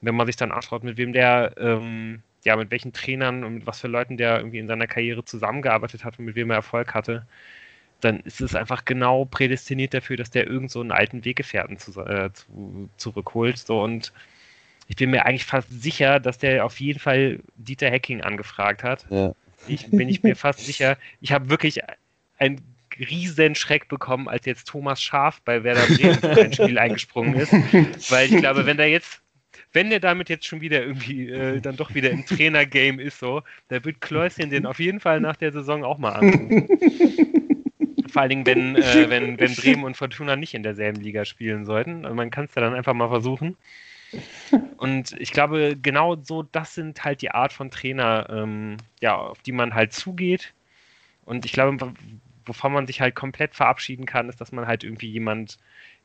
[0.00, 3.66] Wenn man sich dann anschaut, mit wem der, ähm, ja, mit welchen Trainern und mit
[3.66, 6.94] was für Leuten der irgendwie in seiner Karriere zusammengearbeitet hat und mit wem er Erfolg
[6.94, 7.26] hatte,
[8.04, 11.98] dann ist es einfach genau prädestiniert dafür, dass der irgend so einen alten Weggefährten zu,
[12.00, 13.58] äh, zu, zurückholt.
[13.58, 14.12] So und
[14.88, 19.06] ich bin mir eigentlich fast sicher, dass der auf jeden Fall Dieter Hacking angefragt hat.
[19.10, 19.34] Ja.
[19.68, 20.98] Ich bin ich mir fast sicher.
[21.20, 21.80] Ich habe wirklich
[22.38, 22.60] einen
[22.98, 27.52] riesen Schreck bekommen, als jetzt Thomas Schaf bei Werder Bremen für ein Spiel eingesprungen ist.
[28.10, 29.22] Weil ich glaube, wenn der jetzt
[29.72, 33.42] wenn der damit jetzt schon wieder irgendwie äh, dann doch wieder im Trainer-Game ist, so,
[33.68, 36.68] da wird Kläuschen den auf jeden Fall nach der Saison auch mal anrufen.
[38.12, 41.64] Vor allen Dingen, wenn, äh, wenn, wenn Bremen und Fortuna nicht in derselben Liga spielen
[41.64, 42.04] sollten.
[42.04, 43.56] Also man kann es ja dann einfach mal versuchen.
[44.76, 49.40] Und ich glaube, genau so, das sind halt die Art von Trainer, ähm, ja, auf
[49.40, 50.52] die man halt zugeht.
[51.24, 51.94] Und ich glaube,
[52.44, 55.56] wovon man sich halt komplett verabschieden kann, ist, dass man halt irgendwie jemand,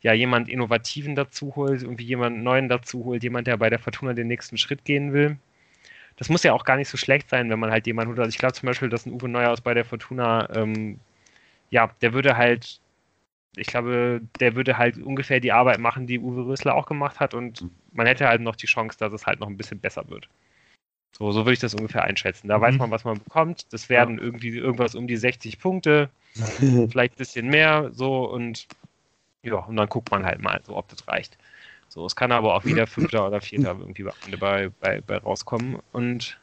[0.01, 4.13] ja, jemand Innovativen dazu holt, irgendwie jemand Neuen dazu holt, jemand, der bei der Fortuna
[4.13, 5.37] den nächsten Schritt gehen will.
[6.15, 8.19] Das muss ja auch gar nicht so schlecht sein, wenn man halt jemanden holt.
[8.19, 10.99] Also ich glaube zum Beispiel, dass ein Uwe Neuhaus bei der Fortuna, ähm,
[11.69, 12.79] ja, der würde halt,
[13.55, 17.33] ich glaube, der würde halt ungefähr die Arbeit machen, die Uwe Rösler auch gemacht hat
[17.33, 20.29] und man hätte halt noch die Chance, dass es halt noch ein bisschen besser wird.
[21.17, 22.47] So, so würde ich das ungefähr einschätzen.
[22.47, 22.61] Da mhm.
[22.61, 23.71] weiß man, was man bekommt.
[23.73, 24.23] Das werden ja.
[24.23, 28.67] irgendwie irgendwas um die 60 Punkte, vielleicht ein bisschen mehr, so und
[29.43, 31.37] ja, und dann guckt man halt mal, so ob das reicht.
[31.89, 34.03] So, es kann aber auch wieder Fünfter oder Vierter irgendwie
[34.37, 35.79] bei, bei, bei rauskommen.
[35.93, 36.37] Und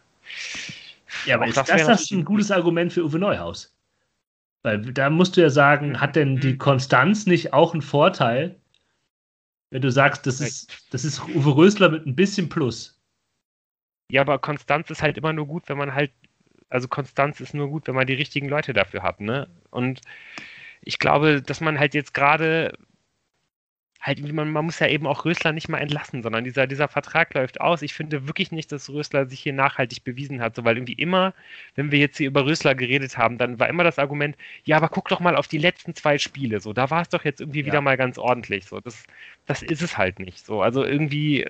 [1.27, 3.74] ja, aber ist das, das ein gutes Argument für Uwe Neuhaus?
[4.65, 8.59] Weil da musst du ja sagen, hat denn die Konstanz nicht auch einen Vorteil,
[9.71, 12.99] wenn du sagst, das ist, das ist Uwe Rösler mit ein bisschen Plus?
[14.11, 16.13] Ja, aber Konstanz ist halt immer nur gut, wenn man halt,
[16.71, 19.49] also Konstanz ist nur gut, wenn man die richtigen Leute dafür hat, ne?
[19.71, 20.01] Und
[20.81, 22.73] ich glaube, dass man halt jetzt gerade
[24.05, 27.33] halt, man, man muss ja eben auch Rösler nicht mal entlassen, sondern dieser, dieser Vertrag
[27.35, 27.83] läuft aus.
[27.83, 31.33] Ich finde wirklich nicht, dass Rösler sich hier nachhaltig bewiesen hat, so, weil irgendwie immer,
[31.75, 34.91] wenn wir jetzt hier über Rösler geredet haben, dann war immer das Argument, ja, aber
[34.91, 37.61] guck doch mal auf die letzten zwei Spiele, so, da war es doch jetzt irgendwie
[37.61, 37.67] ja.
[37.67, 39.05] wieder mal ganz ordentlich, so, das,
[39.47, 41.47] das ist es halt nicht, so, also irgendwie,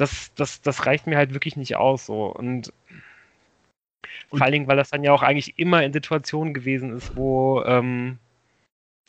[0.00, 2.06] das, das, das reicht mir halt wirklich nicht aus.
[2.06, 2.26] So.
[2.26, 2.72] Und,
[4.30, 7.16] und vor allen Dingen, weil das dann ja auch eigentlich immer in Situationen gewesen ist,
[7.16, 8.18] wo, ähm,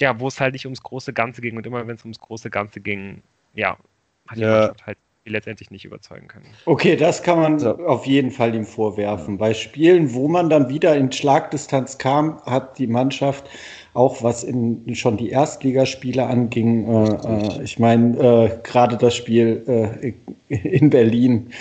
[0.02, 2.50] ja, wo es halt nicht ums große Ganze ging und immer wenn es ums große
[2.50, 3.22] Ganze ging,
[3.54, 3.78] ja,
[4.28, 4.50] hat die ja.
[4.50, 6.48] Mannschaft halt letztendlich nicht überzeugen können.
[6.66, 7.78] Okay, das kann man so.
[7.86, 9.38] auf jeden Fall ihm vorwerfen.
[9.38, 13.48] Bei Spielen, wo man dann wieder in Schlagdistanz kam, hat die Mannschaft
[13.94, 16.88] auch was in schon die Erstligaspiele anging.
[16.88, 20.14] Äh, äh, ich meine, äh, gerade das Spiel äh,
[20.56, 21.52] in Berlin.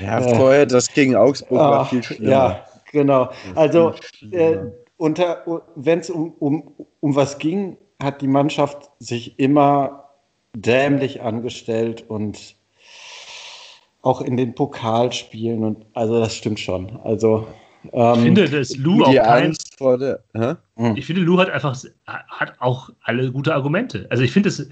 [0.00, 2.30] Ja, äh, vorher das gegen Augsburg war viel schlimmer.
[2.30, 3.30] Ja, genau.
[3.54, 3.94] Also
[4.30, 4.58] äh,
[5.02, 10.10] wenn es um, um, um was ging, hat die Mannschaft sich immer
[10.54, 12.56] dämlich angestellt und
[14.02, 17.00] auch in den Pokalspielen und also das stimmt schon.
[17.04, 17.46] Also
[17.92, 20.54] ähm, ich finde, dass Lou auch kein, vor der, hä?
[20.76, 20.96] Hm.
[20.96, 21.76] Ich finde, Lou hat einfach
[22.06, 24.06] hat auch alle gute Argumente.
[24.10, 24.68] Also ich finde, das,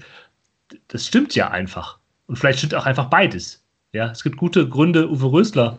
[0.87, 1.99] das stimmt ja einfach.
[2.27, 3.65] Und vielleicht stimmt auch einfach beides.
[3.93, 5.77] Ja, es gibt gute Gründe, Uwe Rösler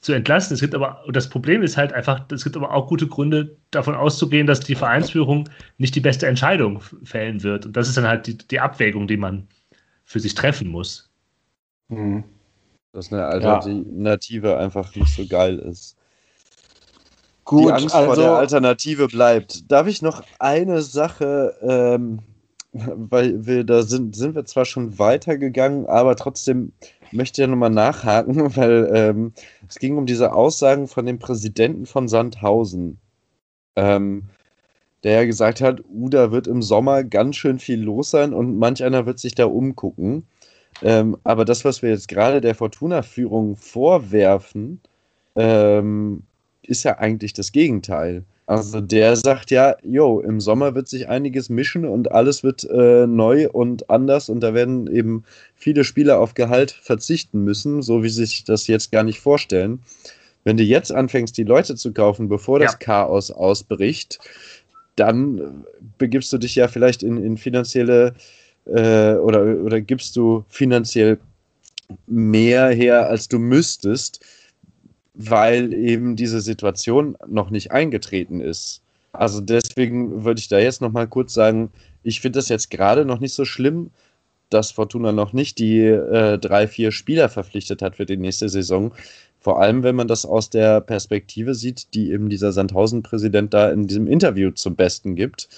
[0.00, 0.54] zu entlassen.
[0.54, 3.94] Es gibt aber, das Problem ist halt einfach, es gibt aber auch gute Gründe, davon
[3.94, 5.48] auszugehen, dass die Vereinsführung
[5.78, 7.66] nicht die beste Entscheidung fällen wird.
[7.66, 9.46] Und das ist dann halt die, die Abwägung, die man
[10.04, 11.10] für sich treffen muss.
[11.88, 12.24] Mhm.
[12.92, 14.58] Dass eine Alternative ja.
[14.58, 15.96] einfach nicht so geil ist.
[17.44, 19.70] Gut, die Angst also, vor der also Alternative bleibt.
[19.70, 22.20] Darf ich noch eine Sache, ähm,
[22.72, 26.72] weil wir da sind, sind wir zwar schon weitergegangen, aber trotzdem
[27.12, 29.32] möchte ja nochmal nachhaken, weil ähm,
[29.68, 32.98] es ging um diese Aussagen von dem Präsidenten von Sandhausen,
[33.76, 34.24] ähm,
[35.04, 38.58] der ja gesagt hat, uh, da wird im Sommer ganz schön viel los sein und
[38.58, 40.26] manch einer wird sich da umgucken.
[40.82, 44.80] Ähm, aber das, was wir jetzt gerade der Fortuna-Führung vorwerfen,
[45.36, 46.22] ähm,
[46.62, 48.24] ist ja eigentlich das Gegenteil.
[48.50, 53.06] Also der sagt ja, jo, im Sommer wird sich einiges mischen und alles wird äh,
[53.06, 55.22] neu und anders und da werden eben
[55.54, 59.78] viele Spieler auf Gehalt verzichten müssen, so wie sie sich das jetzt gar nicht vorstellen.
[60.42, 62.78] Wenn du jetzt anfängst, die Leute zu kaufen, bevor das ja.
[62.78, 64.18] Chaos ausbricht,
[64.96, 65.64] dann
[65.98, 68.14] begibst du dich ja vielleicht in, in finanzielle
[68.64, 71.20] äh, oder, oder gibst du finanziell
[72.08, 74.24] mehr her, als du müsstest
[75.28, 78.80] weil eben diese Situation noch nicht eingetreten ist.
[79.12, 81.70] Also deswegen würde ich da jetzt noch mal kurz sagen,
[82.02, 83.90] ich finde das jetzt gerade noch nicht so schlimm,
[84.48, 88.92] dass Fortuna noch nicht die äh, drei, vier Spieler verpflichtet hat für die nächste Saison.
[89.40, 93.86] Vor allem, wenn man das aus der Perspektive sieht, die eben dieser Sandhausen-Präsident da in
[93.86, 95.48] diesem Interview zum Besten gibt.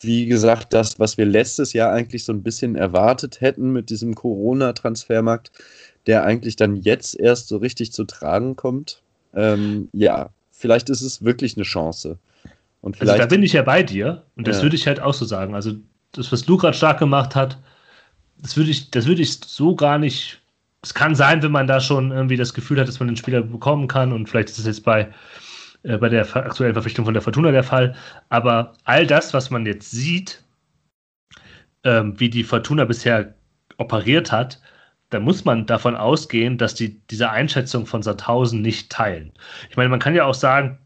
[0.00, 4.14] Wie gesagt, das, was wir letztes Jahr eigentlich so ein bisschen erwartet hätten mit diesem
[4.14, 5.50] Corona-Transfermarkt,
[6.08, 9.02] der eigentlich dann jetzt erst so richtig zu tragen kommt.
[9.34, 12.18] Ähm, ja, vielleicht ist es wirklich eine Chance.
[12.80, 14.62] Und vielleicht, also da bin ich ja bei dir und das ja.
[14.64, 15.54] würde ich halt auch so sagen.
[15.54, 15.72] Also
[16.12, 17.58] das, was Lukas stark gemacht hat,
[18.40, 20.40] das würde ich, das würde ich so gar nicht.
[20.82, 23.42] Es kann sein, wenn man da schon irgendwie das Gefühl hat, dass man den Spieler
[23.42, 25.12] bekommen kann und vielleicht ist es jetzt bei,
[25.82, 27.94] äh, bei der aktuellen Verpflichtung von der Fortuna der Fall.
[28.30, 30.42] Aber all das, was man jetzt sieht,
[31.84, 33.34] ähm, wie die Fortuna bisher
[33.76, 34.60] operiert hat,
[35.10, 39.32] da muss man davon ausgehen, dass die diese Einschätzung von Sandhausen nicht teilen.
[39.70, 40.78] Ich meine, man kann ja auch sagen,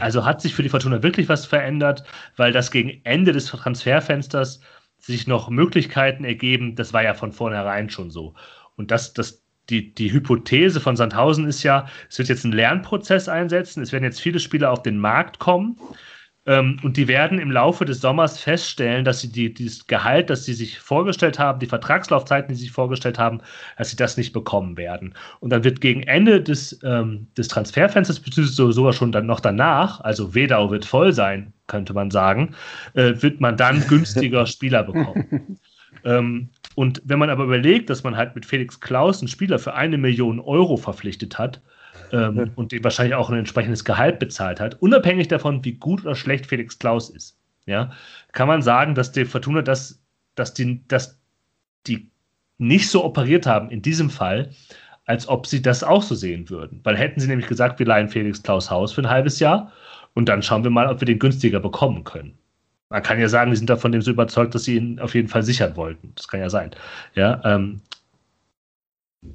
[0.00, 2.04] also hat sich für die Fortuna wirklich was verändert,
[2.36, 4.60] weil das gegen Ende des Transferfensters
[4.98, 8.34] sich noch Möglichkeiten ergeben, das war ja von vornherein schon so.
[8.76, 13.28] Und das, das, die, die Hypothese von Sandhausen ist ja, es wird jetzt einen Lernprozess
[13.28, 15.78] einsetzen, es werden jetzt viele Spieler auf den Markt kommen
[16.46, 20.54] und die werden im Laufe des Sommers feststellen, dass sie die, dieses Gehalt, das sie
[20.54, 23.40] sich vorgestellt haben, die Vertragslaufzeiten, die sie sich vorgestellt haben,
[23.76, 25.14] dass sie das nicht bekommen werden.
[25.40, 30.00] Und dann wird gegen Ende des, ähm, des Transferfensters, beziehungsweise sogar schon dann noch danach,
[30.00, 32.54] also Wedau wird voll sein, könnte man sagen,
[32.94, 35.58] äh, wird man dann günstiger Spieler bekommen.
[36.04, 39.74] ähm, und wenn man aber überlegt, dass man halt mit Felix Klaus einen Spieler für
[39.74, 41.60] eine Million Euro verpflichtet hat,
[42.12, 42.44] ähm, ja.
[42.56, 46.46] und dem wahrscheinlich auch ein entsprechendes Gehalt bezahlt hat, unabhängig davon, wie gut oder schlecht
[46.46, 47.92] Felix Klaus ist, ja,
[48.32, 50.00] kann man sagen, dass die Fortuna das,
[50.34, 51.18] dass die, dass
[51.86, 52.10] die
[52.58, 54.50] nicht so operiert haben in diesem Fall,
[55.06, 56.80] als ob sie das auch so sehen würden.
[56.84, 59.72] Weil hätten sie nämlich gesagt, wir leihen Felix Klaus Haus für ein halbes Jahr
[60.14, 62.38] und dann schauen wir mal, ob wir den günstiger bekommen können.
[62.90, 65.28] Man kann ja sagen, die sind davon dem so überzeugt, dass sie ihn auf jeden
[65.28, 66.12] Fall sichern wollten.
[66.16, 66.72] Das kann ja sein.
[67.14, 67.80] Ja, ähm,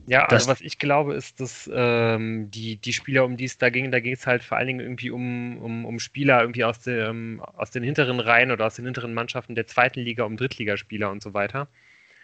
[0.07, 3.69] ja, also was ich glaube, ist, dass ähm, die, die Spieler, um die es da
[3.69, 6.79] ging, da ging es halt vor allen Dingen irgendwie um, um, um Spieler irgendwie aus,
[6.79, 11.11] dem, aus den hinteren Reihen oder aus den hinteren Mannschaften der zweiten Liga, um Drittligaspieler
[11.11, 11.67] und so weiter.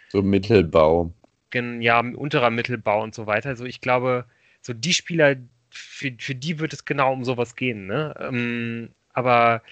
[0.08, 1.12] So Mittelbau.
[1.54, 3.50] Ja, unterer Mittelbau und so weiter.
[3.50, 4.24] Also ich glaube,
[4.60, 5.36] so die Spieler,
[5.70, 7.86] für, für die wird es genau um sowas gehen.
[7.86, 8.14] Ne?
[8.18, 9.62] Ähm, aber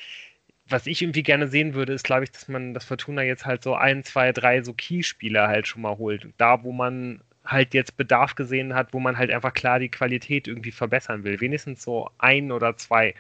[0.68, 3.64] was ich irgendwie gerne sehen würde, ist, glaube ich, dass man das Fortuna jetzt halt
[3.64, 6.28] so ein, zwei, drei so Key-Spieler halt schon mal holt.
[6.36, 10.46] Da, wo man halt jetzt Bedarf gesehen hat, wo man halt einfach klar die Qualität
[10.46, 11.40] irgendwie verbessern will.
[11.40, 13.14] Wenigstens so ein oder zwei.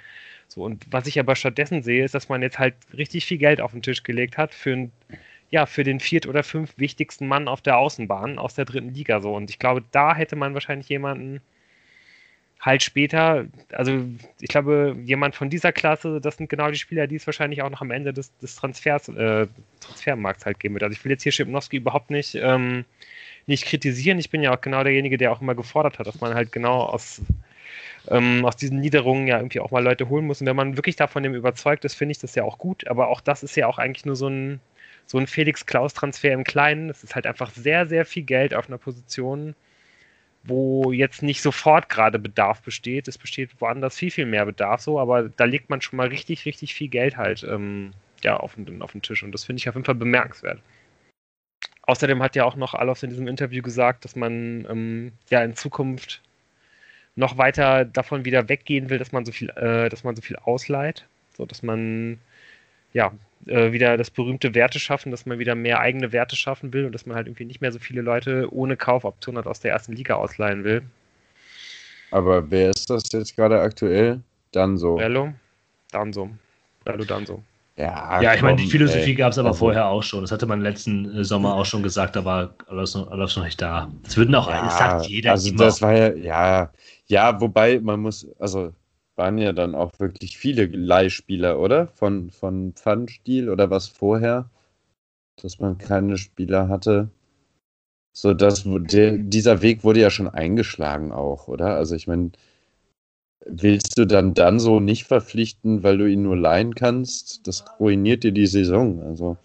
[0.48, 3.60] So, und was ich aber stattdessen sehe, ist, dass man jetzt halt richtig viel Geld
[3.60, 4.88] auf den Tisch gelegt hat für,
[5.50, 9.20] ja, für den viert oder fünf wichtigsten Mann auf der Außenbahn aus der dritten Liga.
[9.20, 9.34] So.
[9.34, 11.40] Und ich glaube, da hätte man wahrscheinlich jemanden
[12.60, 14.04] halt später, also
[14.40, 17.70] ich glaube, jemand von dieser Klasse, das sind genau die Spieler, die es wahrscheinlich auch
[17.70, 19.46] noch am Ende des, des Transfers, äh,
[19.80, 20.82] Transfermarkts halt geben wird.
[20.82, 22.84] Also ich will jetzt hier Schipnowski überhaupt nicht ähm,
[23.50, 24.18] nicht kritisieren.
[24.18, 26.80] Ich bin ja auch genau derjenige, der auch immer gefordert hat, dass man halt genau
[26.84, 27.20] aus,
[28.08, 30.40] ähm, aus diesen Niederungen ja irgendwie auch mal Leute holen muss.
[30.40, 32.88] Und wenn man wirklich davon dem überzeugt ist, finde ich das ja auch gut.
[32.88, 34.60] Aber auch das ist ja auch eigentlich nur so ein,
[35.04, 36.88] so ein Felix-Klaus-Transfer im Kleinen.
[36.88, 39.54] Das ist halt einfach sehr, sehr viel Geld auf einer Position,
[40.44, 43.08] wo jetzt nicht sofort gerade Bedarf besteht.
[43.08, 46.46] Es besteht woanders viel, viel mehr Bedarf so, aber da legt man schon mal richtig,
[46.46, 47.92] richtig viel Geld halt ähm,
[48.22, 49.22] ja, auf, den, auf den Tisch.
[49.22, 50.60] Und das finde ich auf jeden Fall bemerkenswert.
[51.82, 55.56] Außerdem hat ja auch noch Alofs in diesem Interview gesagt, dass man ähm, ja in
[55.56, 56.20] Zukunft
[57.16, 60.36] noch weiter davon wieder weggehen will, dass man so viel, äh, dass man so viel
[60.36, 61.06] ausleiht,
[61.36, 62.18] so dass man
[62.92, 63.12] ja
[63.46, 66.92] äh, wieder das berühmte Werte schaffen, dass man wieder mehr eigene Werte schaffen will und
[66.92, 69.92] dass man halt irgendwie nicht mehr so viele Leute ohne Kaufoption halt aus der ersten
[69.92, 70.82] Liga ausleihen will.
[72.10, 74.20] Aber wer ist das jetzt gerade aktuell?
[74.52, 74.96] Danso.
[74.96, 75.32] Bello?
[75.92, 76.30] Danso.
[76.84, 77.42] Bello Danso.
[77.80, 80.20] Ja, ja ich meine, die Philosophie gab es aber also, vorher auch schon.
[80.20, 83.60] Das hatte man letzten äh, Sommer auch schon gesagt, da war alles noch, noch nicht
[83.60, 83.90] da.
[84.02, 85.30] Das würden auch, ja, das sagt jeder.
[85.32, 85.64] Also, immer.
[85.64, 86.72] das war ja, ja,
[87.06, 88.74] ja, wobei man muss, also
[89.16, 91.88] waren ja dann auch wirklich viele Leihspieler, oder?
[91.88, 94.50] Von, von Pfannstiel oder was vorher,
[95.40, 97.08] dass man keine Spieler hatte.
[98.12, 101.76] So, dass der, dieser Weg wurde ja schon eingeschlagen auch, oder?
[101.76, 102.32] Also ich meine,
[103.46, 107.46] willst du dann dann so nicht verpflichten, weil du ihn nur leihen kannst?
[107.46, 109.02] Das ruiniert dir die Saison.
[109.02, 109.36] Also,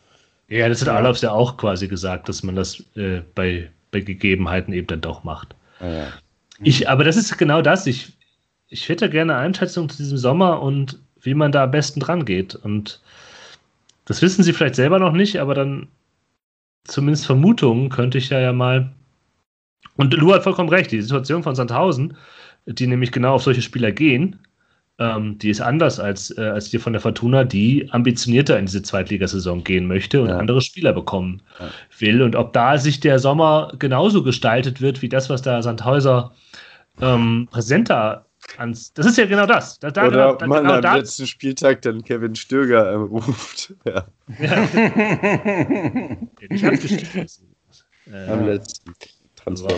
[0.48, 0.90] ja, das hat.
[0.90, 5.24] Alofs ja auch quasi gesagt, dass man das äh, bei, bei Gegebenheiten eben dann doch
[5.24, 5.56] macht.
[5.80, 6.08] Ah, ja.
[6.62, 7.88] Ich, aber das ist genau das.
[7.88, 8.14] Ich,
[8.70, 12.56] ich hätte gerne Einschätzung zu diesem Sommer und wie man da am besten dran geht.
[12.56, 13.02] Und
[14.06, 15.88] das wissen sie vielleicht selber noch nicht, aber dann
[16.84, 18.92] zumindest Vermutungen könnte ich ja, ja mal.
[19.98, 22.16] Und Lu hat vollkommen recht, die Situation von Sandhausen
[22.66, 24.40] die nämlich genau auf solche Spieler gehen,
[24.98, 28.82] ähm, die ist anders als, äh, als die von der Fortuna, die ambitionierter in diese
[28.82, 30.38] Zweitligasaison gehen möchte und ja.
[30.38, 31.70] andere Spieler bekommen ja.
[32.00, 32.22] will.
[32.22, 36.32] Und ob da sich der Sommer genauso gestaltet wird, wie das, was da Sandhäuser
[37.02, 38.26] ähm, präsenter
[38.58, 38.94] ans.
[38.94, 39.80] Das ist ja genau das.
[39.80, 40.96] Da, da, Oder da, man genau am das.
[40.96, 43.74] letzten Spieltag dann Kevin Stöger äh, ruft.
[43.86, 44.06] Ja.
[44.40, 44.68] ja.
[46.50, 47.28] ich habe geschrieben.
[48.12, 48.94] Äh, am letzten
[49.36, 49.74] Transfer.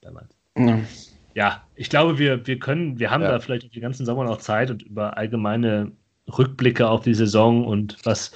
[0.00, 0.28] Damals.
[0.56, 0.78] Ja
[1.38, 3.30] ja, ich glaube, wir, wir können, wir haben ja.
[3.30, 5.92] da vielleicht den ganzen Sommer noch Zeit und über allgemeine
[6.36, 8.32] Rückblicke auf die Saison und was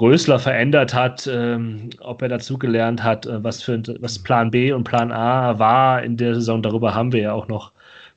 [0.00, 4.82] Rösler verändert hat, ähm, ob er dazugelernt hat, äh, was für was Plan B und
[4.82, 6.60] Plan A war in der Saison.
[6.60, 7.70] Darüber haben wir ja auch noch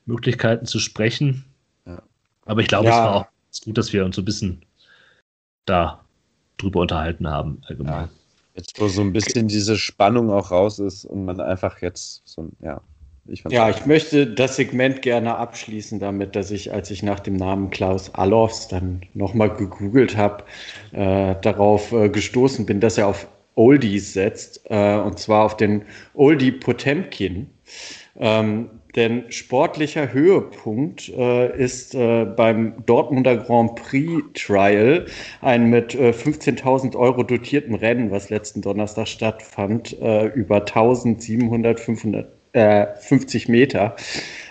[0.06, 1.44] Möglichkeiten zu sprechen.
[1.86, 2.02] Ja.
[2.46, 2.90] Aber ich glaube, ja.
[2.90, 3.26] es war auch
[3.64, 4.62] gut, dass wir uns so ein bisschen
[5.64, 6.04] da
[6.56, 7.62] drüber unterhalten haben.
[7.68, 8.08] Allgemein.
[8.56, 12.50] Jetzt, wo so ein bisschen diese Spannung auch raus ist und man einfach jetzt so,
[12.60, 12.80] ja,
[13.28, 17.36] ich ja, ich möchte das Segment gerne abschließen damit, dass ich, als ich nach dem
[17.36, 20.44] Namen Klaus Allofs dann nochmal gegoogelt habe,
[20.92, 25.82] äh, darauf äh, gestoßen bin, dass er auf Oldies setzt, äh, und zwar auf den
[26.14, 27.50] Oldie Potemkin.
[28.16, 35.06] Ähm, denn sportlicher Höhepunkt äh, ist äh, beim Dortmunder Grand Prix Trial
[35.42, 42.86] ein mit äh, 15.000 Euro dotierten Rennen, was letzten Donnerstag stattfand, äh, über 1750 äh,
[43.48, 43.96] Meter.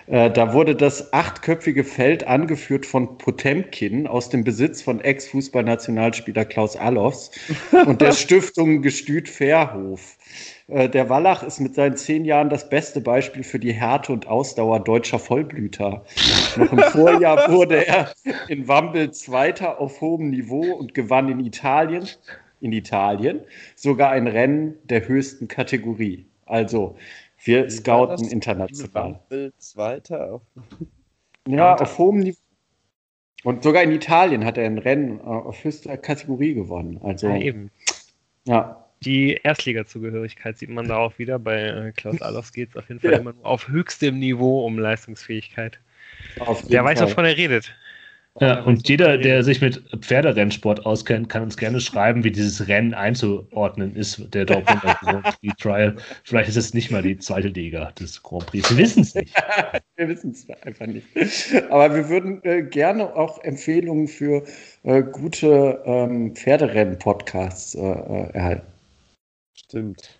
[0.08, 6.78] Äh, da wurde das achtköpfige Feld angeführt von Potemkin aus dem Besitz von Ex-Fußballnationalspieler Klaus
[6.78, 7.32] Allofs
[7.86, 10.18] und der Stiftung Gestüt Fairhof.
[10.68, 14.28] Äh, der Wallach ist mit seinen zehn Jahren das beste Beispiel für die Härte und
[14.28, 16.06] Ausdauer deutscher Vollblüter.
[16.56, 18.14] Noch im Vorjahr wurde er
[18.48, 22.08] in Wambel Zweiter auf hohem Niveau und gewann in Italien,
[22.62, 23.42] in Italien
[23.76, 26.26] sogar ein Rennen der höchsten Kategorie.
[26.46, 26.96] Also
[27.44, 29.20] wir scouten international.
[29.58, 30.42] Zweiter.
[31.48, 32.38] Ja, auf hohem Niveau.
[33.44, 37.00] Und sogar in Italien hat er ein Rennen äh, auf höchster Kategorie gewonnen.
[37.04, 37.72] Also, ja, eben.
[38.46, 38.84] Ja.
[39.06, 41.38] Die Erstliga-Zugehörigkeit sieht man da auch wieder.
[41.38, 43.20] Bei äh, Klaus Allofs geht es auf jeden Fall ja.
[43.20, 45.80] immer nur auf höchstem Niveau um Leistungsfähigkeit.
[46.70, 47.74] Der weiß, wovon er redet.
[48.40, 52.94] Ja, und jeder, der sich mit Pferderennsport auskennt, kann uns gerne schreiben, wie dieses Rennen
[52.94, 55.96] einzuordnen ist, der Dortmunder Grand Prix Trial.
[56.24, 58.70] Vielleicht ist es nicht mal die zweite Liga des Grand Prix.
[58.70, 59.34] Wir wissen es nicht.
[59.96, 61.08] wir wissen es einfach nicht.
[61.72, 64.44] Aber wir würden äh, gerne auch Empfehlungen für
[64.84, 68.68] äh, gute ähm, Pferderennen-Podcasts äh, äh erhalten.
[69.56, 70.20] Stimmt.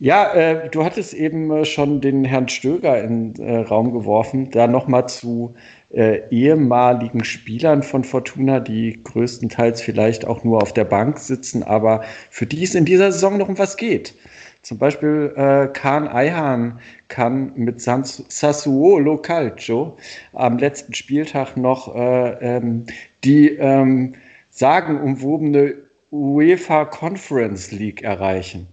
[0.00, 4.50] Ja, äh, du hattest eben äh, schon den Herrn Stöger in den äh, Raum geworfen.
[4.50, 5.54] Da nochmal zu
[5.94, 12.02] äh, ehemaligen Spielern von Fortuna, die größtenteils vielleicht auch nur auf der Bank sitzen, aber
[12.30, 14.14] für die es in dieser Saison noch um was geht.
[14.62, 19.96] Zum Beispiel äh, Kahn Eihan kann mit Sans Sassuolo Calcio
[20.32, 22.86] am letzten Spieltag noch äh, ähm,
[23.24, 24.14] die ähm,
[24.48, 25.74] sagenumwobene
[26.10, 28.66] UEFA Conference League erreichen,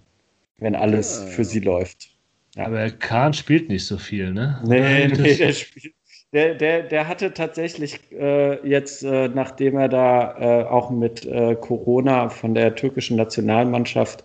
[0.58, 1.26] wenn alles ja.
[1.26, 2.08] für sie läuft.
[2.56, 2.66] Ja.
[2.66, 4.62] Aber Kahn spielt nicht so viel, ne?
[4.64, 5.94] Nee, nee, der spielt
[6.32, 11.54] der, der, der hatte tatsächlich äh, jetzt, äh, nachdem er da äh, auch mit äh,
[11.56, 14.24] Corona von der türkischen Nationalmannschaft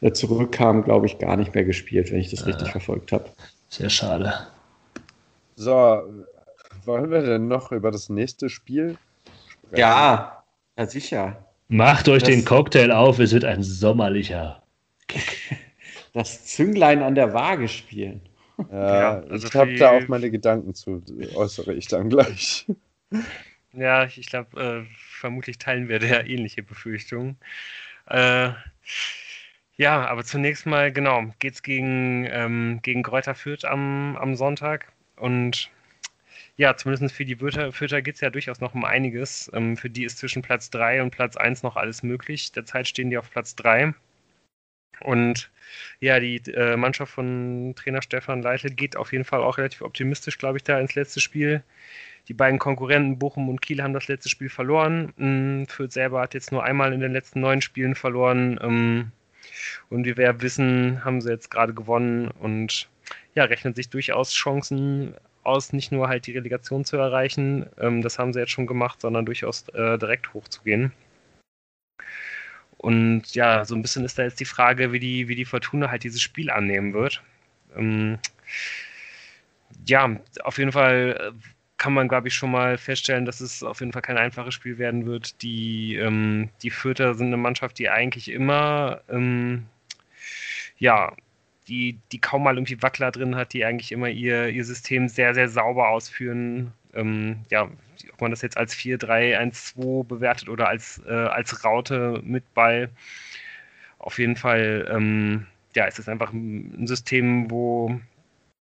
[0.00, 3.24] äh, zurückkam, glaube ich, gar nicht mehr gespielt, wenn ich das richtig verfolgt habe.
[3.68, 4.32] Sehr schade.
[5.56, 6.02] So,
[6.84, 8.96] wollen wir denn noch über das nächste Spiel
[9.66, 9.80] sprechen?
[9.80, 10.44] Ja,
[10.78, 11.44] ja sicher.
[11.66, 14.62] Macht euch das, den Cocktail auf, es wird ein sommerlicher.
[16.12, 18.20] das Zünglein an der Waage spielen.
[18.70, 21.02] Ja, ja also ich habe da auch meine Gedanken zu,
[21.34, 22.66] äußere ich dann gleich.
[23.72, 27.36] Ja, ich glaube, äh, vermutlich teilen wir da ähnliche Befürchtungen.
[28.06, 28.50] Äh,
[29.76, 34.92] ja, aber zunächst mal, genau, geht es gegen, ähm, gegen Kräuter Fürth am, am Sonntag.
[35.16, 35.70] Und
[36.56, 39.50] ja, zumindest für die Fürther geht es ja durchaus noch um einiges.
[39.54, 42.50] Ähm, für die ist zwischen Platz 3 und Platz 1 noch alles möglich.
[42.52, 43.94] Derzeit stehen die auf Platz 3.
[45.00, 45.50] Und
[46.00, 50.38] ja, die äh, Mannschaft von Trainer Stefan Leitl geht auf jeden Fall auch relativ optimistisch,
[50.38, 51.62] glaube ich, da ins letzte Spiel.
[52.28, 55.12] Die beiden Konkurrenten Bochum und Kiel haben das letzte Spiel verloren.
[55.18, 58.58] Ähm, Fürth selber hat jetzt nur einmal in den letzten neun Spielen verloren.
[58.62, 59.12] Ähm,
[59.88, 62.88] und wie wir wissen, haben sie jetzt gerade gewonnen und
[63.34, 68.18] ja, rechnen sich durchaus Chancen aus, nicht nur halt die Relegation zu erreichen, ähm, das
[68.18, 70.92] haben sie jetzt schon gemacht, sondern durchaus äh, direkt hochzugehen.
[72.78, 75.90] Und ja, so ein bisschen ist da jetzt die Frage, wie die, wie die Fortuna
[75.90, 77.22] halt dieses Spiel annehmen wird.
[77.76, 78.18] Ähm,
[79.86, 83.80] ja, auf jeden Fall äh, kann man, glaube ich, schon mal feststellen, dass es auf
[83.80, 85.42] jeden Fall kein einfaches Spiel werden wird.
[85.42, 89.66] Die, ähm, die Fürther sind eine Mannschaft, die eigentlich immer, ähm,
[90.78, 91.12] ja,
[91.68, 95.34] die, die kaum mal irgendwie Wackler drin hat, die eigentlich immer ihr, ihr System sehr,
[95.34, 96.72] sehr sauber ausführen.
[96.94, 97.68] Ähm, ja,
[98.12, 102.90] ob man das jetzt als 4-3-1-2 bewertet oder als, äh, als Raute mit Ball.
[103.98, 108.00] Auf jeden Fall, ähm, ja, es ist einfach ein System, wo,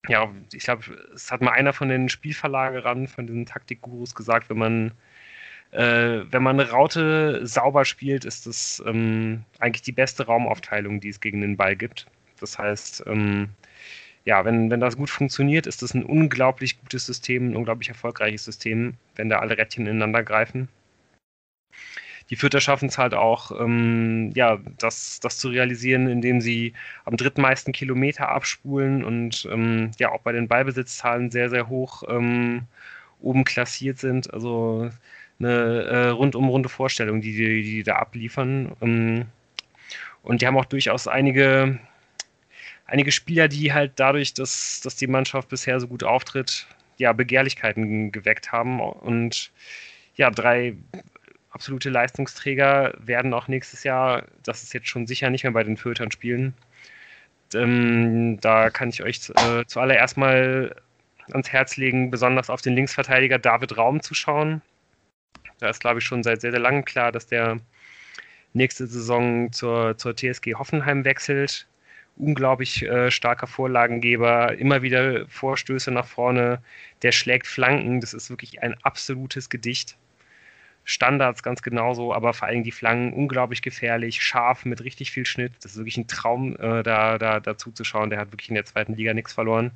[0.08, 0.84] ja, ich glaube,
[1.14, 4.92] es hat mal einer von den Spielverlagerern, von den Taktikgurus gesagt, wenn man
[5.74, 11.08] äh, wenn man eine Raute sauber spielt, ist das ähm, eigentlich die beste Raumaufteilung, die
[11.08, 12.06] es gegen den Ball gibt.
[12.38, 13.48] Das heißt, ähm,
[14.24, 18.44] ja, wenn, wenn das gut funktioniert, ist das ein unglaublich gutes System, ein unglaublich erfolgreiches
[18.44, 20.68] System, wenn da alle Rädchen ineinander greifen.
[22.30, 26.72] Die Fürther schaffen es halt auch, ähm, ja, das, das zu realisieren, indem sie
[27.04, 32.62] am drittmeisten Kilometer abspulen und ähm, ja auch bei den Ballbesitzzahlen sehr, sehr hoch ähm,
[33.20, 34.32] oben klassiert sind.
[34.32, 34.90] Also
[35.38, 38.72] eine äh, rundum runde Vorstellung, die die, die da abliefern.
[38.80, 39.26] Ähm,
[40.22, 41.78] und die haben auch durchaus einige
[42.94, 48.12] einige Spieler, die halt dadurch, dass, dass die Mannschaft bisher so gut auftritt, ja, Begehrlichkeiten
[48.12, 48.80] geweckt haben.
[48.80, 49.50] Und
[50.14, 50.76] ja, drei
[51.50, 55.76] absolute Leistungsträger werden auch nächstes Jahr, das ist jetzt schon sicher nicht mehr bei den
[55.76, 56.54] Fürtern spielen.
[57.54, 60.76] ähm, da kann ich euch äh, zuallererst mal
[61.32, 64.62] ans Herz legen, besonders auf den Linksverteidiger David Raum zu schauen.
[65.58, 67.58] Da ist, glaube ich, schon seit sehr, sehr langem klar, dass der
[68.52, 71.66] nächste Saison zur, zur TSG Hoffenheim wechselt.
[72.16, 76.62] Unglaublich äh, starker Vorlagengeber, immer wieder Vorstöße nach vorne,
[77.02, 79.96] der schlägt Flanken, das ist wirklich ein absolutes Gedicht.
[80.84, 85.52] Standards ganz genauso, aber vor allem die Flanken unglaublich gefährlich, scharf, mit richtig viel Schnitt.
[85.62, 88.10] Das ist wirklich ein Traum, äh, da, da, da zuzuschauen.
[88.10, 89.72] Der hat wirklich in der zweiten Liga nichts verloren.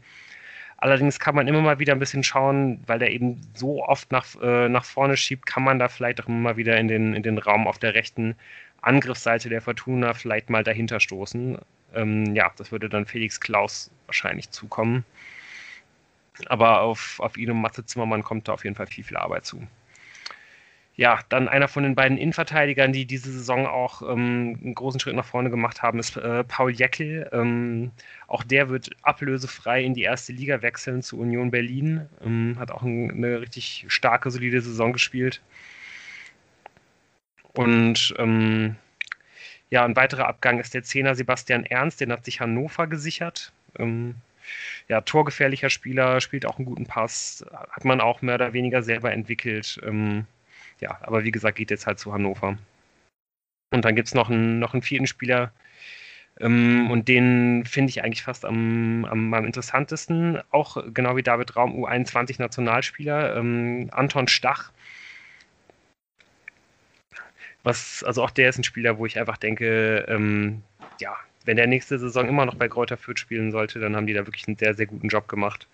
[0.77, 4.27] Allerdings kann man immer mal wieder ein bisschen schauen, weil der eben so oft nach,
[4.41, 7.23] äh, nach vorne schiebt, kann man da vielleicht auch immer mal wieder in den, in
[7.23, 8.37] den Raum auf der rechten
[8.83, 11.59] Angriffsseite der Fortuna vielleicht mal dahinter stoßen.
[11.95, 15.05] Ähm, ja, das würde dann Felix Klaus wahrscheinlich zukommen.
[16.47, 19.45] Aber auf, auf ihn und Matze Zimmermann kommt da auf jeden Fall viel, viel Arbeit
[19.45, 19.67] zu
[20.99, 25.15] ja, dann einer von den beiden Innenverteidigern, die diese Saison auch ähm, einen großen Schritt
[25.15, 27.31] nach vorne gemacht haben, ist äh, Paul Jäckel.
[27.33, 27.93] Ähm,
[28.27, 32.09] auch der wird ablösefrei in die erste Liga wechseln zu Union Berlin.
[32.25, 35.41] Ähm, hat auch ein, eine richtig starke, solide Saison gespielt.
[37.55, 38.75] Und ähm,
[39.71, 43.53] ja, ein weiterer Abgang ist der Zehner Sebastian Ernst, den hat sich Hannover gesichert.
[43.79, 44.17] Ähm,
[44.89, 49.13] ja, torgefährlicher Spieler, spielt auch einen guten Pass, hat man auch mehr oder weniger selber
[49.13, 49.81] entwickelt.
[49.85, 50.27] Ähm,
[50.81, 52.57] ja, aber wie gesagt, geht jetzt halt zu Hannover.
[53.71, 55.53] Und dann gibt es noch einen, noch einen vierten Spieler,
[56.41, 60.41] ähm, und den finde ich eigentlich fast am, am, am, interessantesten.
[60.51, 64.73] Auch genau wie David Raum, U21-Nationalspieler, ähm, Anton Stach.
[67.63, 70.63] Was, also auch der ist ein Spieler, wo ich einfach denke, ähm,
[71.01, 74.15] ja, wenn der nächste Saison immer noch bei Kräuter Fürth spielen sollte, dann haben die
[74.15, 75.67] da wirklich einen sehr, sehr guten Job gemacht.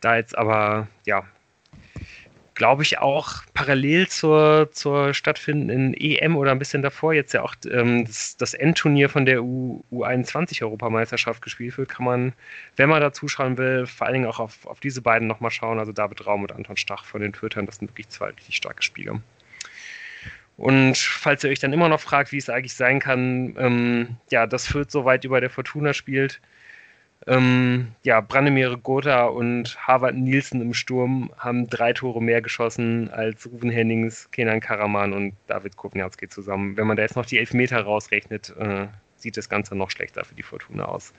[0.00, 1.24] Da jetzt aber, ja,
[2.58, 7.54] glaube ich, auch parallel zur, zur stattfindenden EM oder ein bisschen davor jetzt ja auch
[7.70, 12.32] ähm, das, das Endturnier von der U, U21-Europameisterschaft gespielt wird, kann man,
[12.76, 15.78] wenn man da zuschauen will, vor allen Dingen auch auf, auf diese beiden nochmal schauen,
[15.78, 18.82] also David Raum und Anton Stach von den Twittern, das sind wirklich zwei richtig starke
[18.82, 19.20] Spieler.
[20.58, 24.46] Und falls ihr euch dann immer noch fragt, wie es eigentlich sein kann, ähm, ja,
[24.46, 26.40] dass Fürth so weit über der Fortuna spielt,
[27.28, 33.46] ähm, ja, Branimir Gotha und Harvard Nielsen im Sturm haben drei Tore mehr geschossen als
[33.46, 36.76] Ruven Hennings, Kenan Karaman und David Kopniatski zusammen.
[36.76, 40.34] Wenn man da jetzt noch die Elfmeter rausrechnet, äh, sieht das Ganze noch schlechter für
[40.34, 41.12] die Fortuna aus.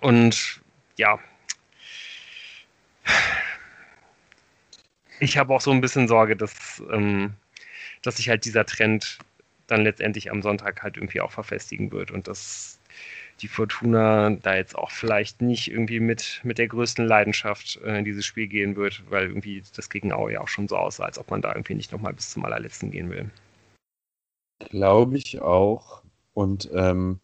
[0.00, 0.60] Und
[0.96, 1.18] ja,
[5.20, 7.34] ich habe auch so ein bisschen Sorge, dass, ähm,
[8.02, 9.18] dass sich halt dieser Trend
[9.66, 12.78] dann letztendlich am Sonntag halt irgendwie auch verfestigen wird und dass
[13.40, 18.04] die Fortuna da jetzt auch vielleicht nicht irgendwie mit, mit der größten Leidenschaft äh, in
[18.04, 21.18] dieses Spiel gehen wird, weil irgendwie das gegen Aue ja auch schon so aussah, als
[21.18, 23.30] ob man da irgendwie nicht nochmal bis zum allerletzten gehen will.
[24.58, 26.02] Glaube ich auch.
[26.34, 27.20] Und ähm,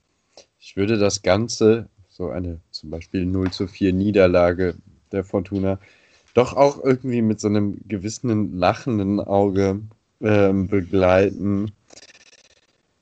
[0.60, 4.76] ich würde das Ganze, so eine zum Beispiel 0 zu 4 Niederlage
[5.10, 5.80] der Fortuna,
[6.34, 9.80] doch auch irgendwie mit so einem gewissen lachenden Auge
[10.20, 11.72] ähm, begleiten,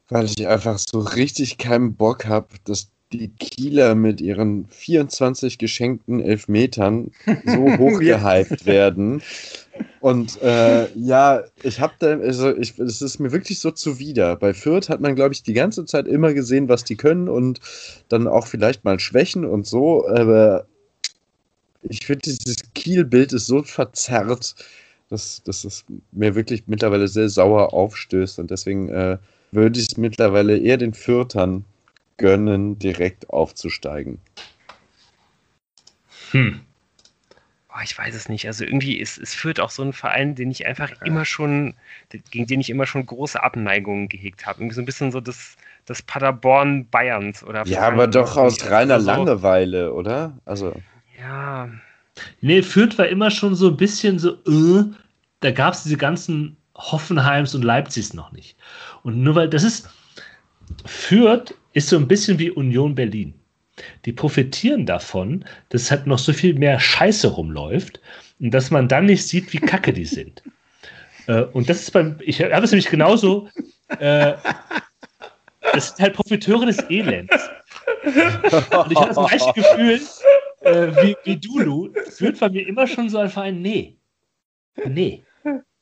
[0.08, 6.20] weil ich einfach so richtig keinen Bock habe, dass die Kieler mit ihren 24 geschenkten
[6.20, 7.10] Elfmetern
[7.44, 9.22] so hochgehypt werden.
[10.00, 14.36] Und äh, ja, ich habe da, also ich, es ist mir wirklich so zuwider.
[14.36, 17.60] Bei Fürth hat man, glaube ich, die ganze Zeit immer gesehen, was die können und
[18.08, 20.06] dann auch vielleicht mal Schwächen und so.
[20.08, 20.66] Aber
[21.82, 24.54] ich finde, dieses Kiel-Bild ist so verzerrt,
[25.12, 28.38] dass, dass es mir wirklich mittlerweile sehr sauer aufstößt.
[28.38, 29.18] Und deswegen äh,
[29.50, 31.64] würde ich es mittlerweile eher den Fürtern
[32.16, 34.18] gönnen, direkt aufzusteigen?
[36.30, 36.60] Hm.
[37.68, 38.46] Oh, ich weiß es nicht.
[38.46, 40.96] Also irgendwie ist es führt auch so ein Verein, den ich einfach ja.
[41.04, 41.74] immer schon,
[42.30, 44.60] gegen den ich immer schon große Abneigungen gehegt habe.
[44.60, 47.66] Irgendwie so ein bisschen so das, das Paderborn Bayerns oder.
[47.66, 49.06] Ja, aber doch aus reiner so.
[49.06, 50.38] Langeweile, oder?
[50.44, 50.74] Also.
[51.18, 51.68] Ja.
[52.40, 54.84] Nee, Fürth war immer schon so ein bisschen so, äh,
[55.40, 58.56] da gab es diese ganzen Hoffenheims und Leipzigs noch nicht.
[59.02, 59.88] Und nur weil das ist,
[60.84, 63.34] Fürth ist so ein bisschen wie Union Berlin.
[64.04, 68.00] Die profitieren davon, dass halt noch so viel mehr Scheiße rumläuft
[68.40, 70.42] und dass man dann nicht sieht, wie kacke die sind.
[71.28, 73.48] Äh, und das ist beim, ich habe es nämlich genauso,
[74.00, 74.32] äh,
[75.72, 77.48] das sind halt Profiteure des Elends.
[78.02, 80.00] Und ich habe das gleiche Gefühl
[80.64, 81.92] äh, wie, wie du, Lu.
[82.06, 83.96] Es wird bei mir immer schon so ein Verein, nee.
[84.86, 85.24] Nee.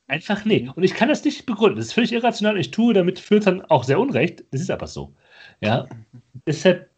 [0.09, 0.69] Einfach nee.
[0.75, 1.77] Und ich kann das nicht begründen.
[1.77, 2.59] Das ist völlig irrational.
[2.59, 4.45] Ich tue damit dann auch sehr unrecht.
[4.51, 5.15] Das ist aber so.
[5.61, 5.87] Ja.
[6.47, 6.91] Deshalb,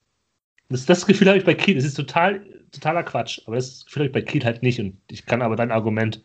[0.70, 1.74] das, das Gefühl habe ich bei Kiel.
[1.74, 3.40] Das ist total, totaler Quatsch.
[3.46, 4.80] Aber das Gefühl habe ich bei Kiel halt nicht.
[4.80, 6.22] Und ich kann aber dein Argument,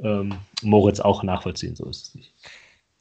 [0.00, 1.74] ähm, Moritz, auch nachvollziehen.
[1.74, 2.34] So ist es nicht.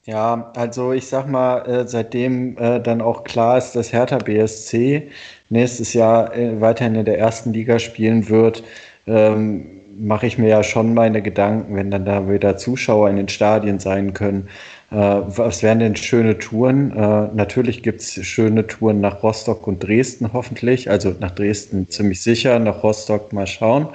[0.06, 5.10] Ja, also ich sag mal, äh, seitdem äh, dann auch klar ist, dass Hertha BSC
[5.50, 8.64] nächstes Jahr äh, weiterhin in der ersten Liga spielen wird,
[9.08, 9.66] ähm,
[9.98, 13.80] mache ich mir ja schon meine Gedanken, wenn dann da wieder Zuschauer in den Stadien
[13.80, 14.48] sein können.
[14.92, 16.90] Was wären denn schöne Touren?
[17.36, 20.90] Natürlich gibt es schöne Touren nach Rostock und Dresden hoffentlich.
[20.90, 23.90] Also nach Dresden ziemlich sicher, nach Rostock mal schauen.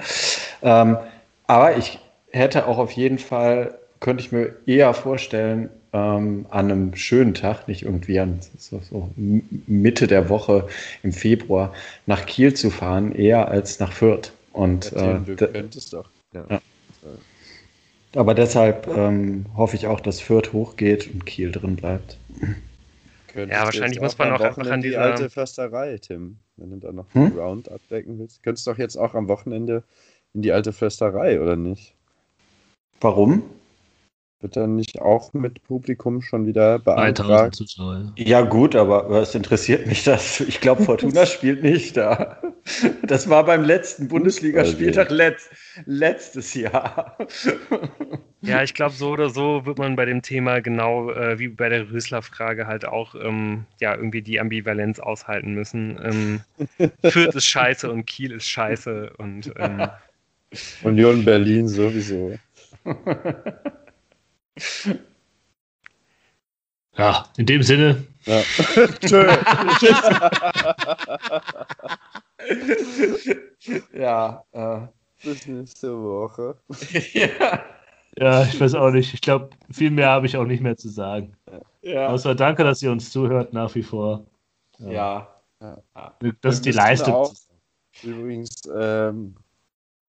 [0.61, 0.97] Ähm,
[1.47, 1.99] aber ich
[2.31, 7.69] hätte auch auf jeden Fall, könnte ich mir eher vorstellen, ähm, an einem schönen Tag,
[7.69, 10.67] nicht irgendwie an so, so Mitte der Woche
[11.03, 11.73] im Februar,
[12.05, 14.33] nach Kiel zu fahren, eher als nach Fürth.
[14.51, 16.09] Und äh, du könntest doch.
[16.33, 16.45] Ja.
[16.49, 16.61] Ja.
[18.13, 22.17] Aber deshalb ähm, hoffe ich auch, dass Fürth hochgeht und Kiel drin bleibt.
[23.27, 26.91] Könntest ja, wahrscheinlich muss man auch einfach an die alte Försterei, Tim, wenn du da
[26.91, 27.37] noch hm?
[27.37, 28.43] Round abdecken willst.
[28.43, 29.83] Könntest doch jetzt auch am Wochenende
[30.33, 31.93] in die alte Försterei, oder nicht?
[32.99, 33.43] Warum?
[34.41, 37.57] Wird dann nicht auch mit Publikum schon wieder beantragt?
[38.17, 40.41] Ja gut, aber was interessiert mich das?
[40.41, 42.41] Ich glaube, Fortuna spielt nicht da.
[43.03, 45.49] Das war beim letzten Bundesligaspieltag letzt,
[45.85, 47.17] letztes Jahr.
[48.41, 51.67] Ja, ich glaube, so oder so wird man bei dem Thema genau äh, wie bei
[51.67, 55.99] der Rösler-Frage halt auch ähm, ja, irgendwie die Ambivalenz aushalten müssen.
[56.03, 56.41] Ähm,
[57.01, 59.87] Fürth ist scheiße und Kiel ist scheiße und ähm,
[60.83, 62.37] Union Berlin sowieso.
[66.97, 68.05] Ja, in dem Sinne.
[68.25, 68.41] Ja.
[73.93, 74.79] ja, äh.
[75.23, 76.55] bis nächste Woche.
[77.13, 77.63] ja.
[78.17, 79.13] ja, ich weiß auch nicht.
[79.13, 81.35] Ich glaube, viel mehr habe ich auch nicht mehr zu sagen.
[81.81, 82.07] Ja.
[82.07, 84.25] Außer danke, dass ihr uns zuhört nach wie vor.
[84.79, 85.27] Ja.
[85.61, 85.77] ja.
[86.41, 87.13] Das ist die Leistung.
[87.13, 87.33] Auch,
[88.03, 89.35] übrigens, ähm,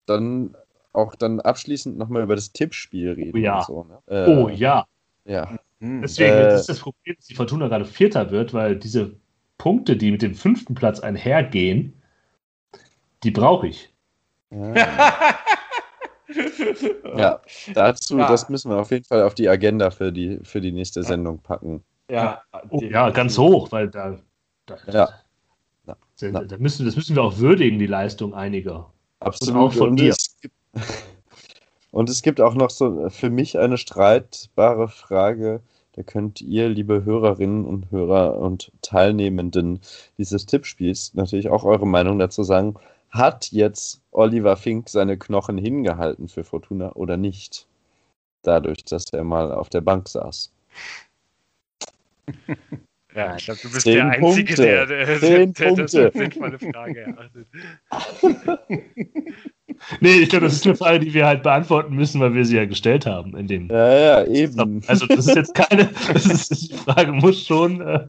[0.06, 0.56] dann
[0.97, 3.32] auch dann abschließend nochmal über das Tippspiel reden.
[3.35, 3.62] Oh ja.
[3.62, 3.98] So, ne?
[4.06, 4.86] äh, oh ja.
[5.24, 5.59] Ja.
[5.81, 6.02] Hm.
[6.02, 9.14] Deswegen äh, das ist das Problem, dass die Fortuna gerade Vierter wird, weil diese
[9.59, 11.94] Punkte, die mit dem fünften Platz einhergehen,
[13.23, 13.93] die brauche ich.
[14.51, 14.74] Ja.
[17.16, 17.40] ja,
[17.74, 18.28] dazu, ja.
[18.28, 21.40] das müssen wir auf jeden Fall auf die Agenda für die, für die nächste Sendung
[21.40, 21.82] packen.
[22.10, 24.18] Ja, oh, ja ganz hoch, weil da,
[24.66, 25.09] da, ja.
[26.18, 28.90] Da, da, müssen, das müssen wir auch würdigen, die Leistung einiger.
[29.20, 29.55] Absolut.
[29.55, 30.10] Und auch von dir.
[30.10, 30.35] Es
[31.90, 35.60] und es gibt auch noch so für mich eine streitbare Frage.
[35.92, 39.80] Da könnt ihr, liebe Hörerinnen und Hörer und Teilnehmenden
[40.18, 42.74] dieses Tippspiels, natürlich auch eure Meinung dazu sagen.
[43.10, 47.66] Hat jetzt Oliver Fink seine Knochen hingehalten für Fortuna oder nicht?
[48.42, 50.52] Dadurch, dass er mal auf der Bank saß.
[53.14, 54.62] Ja, ich glaube, du bist Zehn der Einzige, Punkte.
[54.62, 57.48] der, der, der, der das sinnvolle Frage erachtet.
[60.00, 62.56] nee, ich glaube, das ist eine Frage, die wir halt beantworten müssen, weil wir sie
[62.56, 63.36] ja gestellt haben.
[63.36, 64.82] In dem ja, ja, eben.
[64.86, 68.08] Also, das ist jetzt keine, das ist, die Frage muss schon, äh,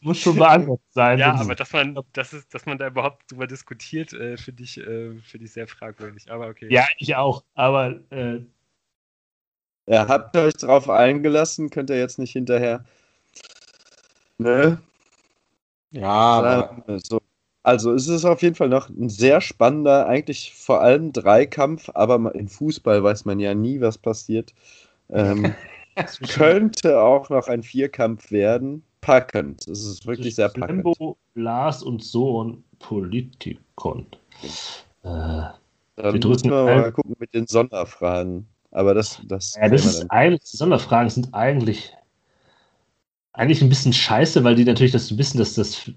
[0.00, 1.18] muss schon beantwortet sein.
[1.18, 4.78] Ja, aber dass man, das ist, dass man da überhaupt drüber diskutiert, äh, finde ich,
[4.78, 6.30] äh, find ich sehr fragwürdig.
[6.30, 6.68] Aber okay.
[6.70, 7.44] Ja, ich auch.
[7.54, 8.00] Aber.
[8.10, 8.40] Äh,
[9.86, 11.70] ja, habt ihr euch darauf eingelassen?
[11.70, 12.84] Könnt ihr jetzt nicht hinterher
[14.40, 14.78] Ne?
[15.90, 16.98] Ja, aber...
[16.98, 17.20] So.
[17.62, 22.34] Also es ist auf jeden Fall noch ein sehr spannender, eigentlich vor allem Dreikampf, aber
[22.34, 24.54] in Fußball weiß man ja nie, was passiert.
[25.10, 25.54] Ähm,
[26.28, 28.82] könnte auch noch ein Vierkampf werden.
[29.02, 29.66] Packend.
[29.66, 30.84] Es ist wirklich sehr packend.
[30.84, 34.06] Lembo, Lars und Sohn Politikon.
[35.02, 35.54] Äh, Dann
[35.96, 38.46] wir müssen wir mal gucken mit den Sonderfragen.
[38.72, 39.56] Aber das, das.
[39.56, 41.94] Ja, das ist eigentlich, Sonderfragen sind eigentlich
[43.32, 45.90] eigentlich ein bisschen scheiße, weil die natürlich das ein bisschen das,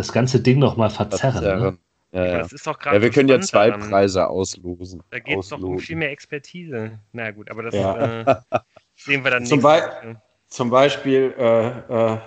[0.00, 1.44] das, ganze Ding nochmal verzerren.
[1.44, 1.78] Ne?
[2.12, 2.38] Ja, ja.
[2.38, 3.88] Das ist doch ja, wir können ja zwei daran.
[3.88, 5.02] Preise auslosen.
[5.10, 6.98] Da geht es doch um viel mehr Expertise.
[7.12, 8.22] Na gut, aber das ja.
[8.22, 8.36] äh,
[8.96, 10.16] sehen wir dann zum, Be
[10.48, 12.18] zum Beispiel, äh, äh,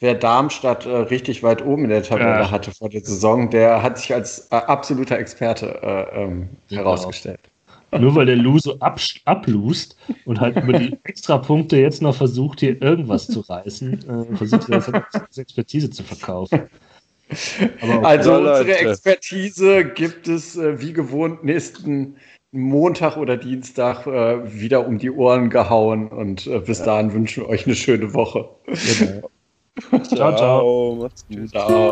[0.00, 3.98] wer Darmstadt äh, richtig weit oben in der Tabelle hatte vor der Saison, der hat
[3.98, 7.50] sich als äh, absoluter Experte äh, ähm, herausgestellt.
[7.98, 12.60] Nur weil der Lu so ab, ablust und halt über die Extrapunkte jetzt noch versucht,
[12.60, 13.92] hier irgendwas zu reißen,
[14.32, 16.62] äh, versucht er als Expertise zu verkaufen.
[18.02, 22.16] also unsere Expertise gibt es äh, wie gewohnt nächsten
[22.52, 27.48] Montag oder Dienstag äh, wieder um die Ohren gehauen und äh, bis dahin wünschen wir
[27.48, 28.48] euch eine schöne Woche.
[28.66, 29.30] Genau.
[30.04, 30.98] ciao, ciao.
[31.02, 31.50] Macht's gut.
[31.50, 31.90] Ciao.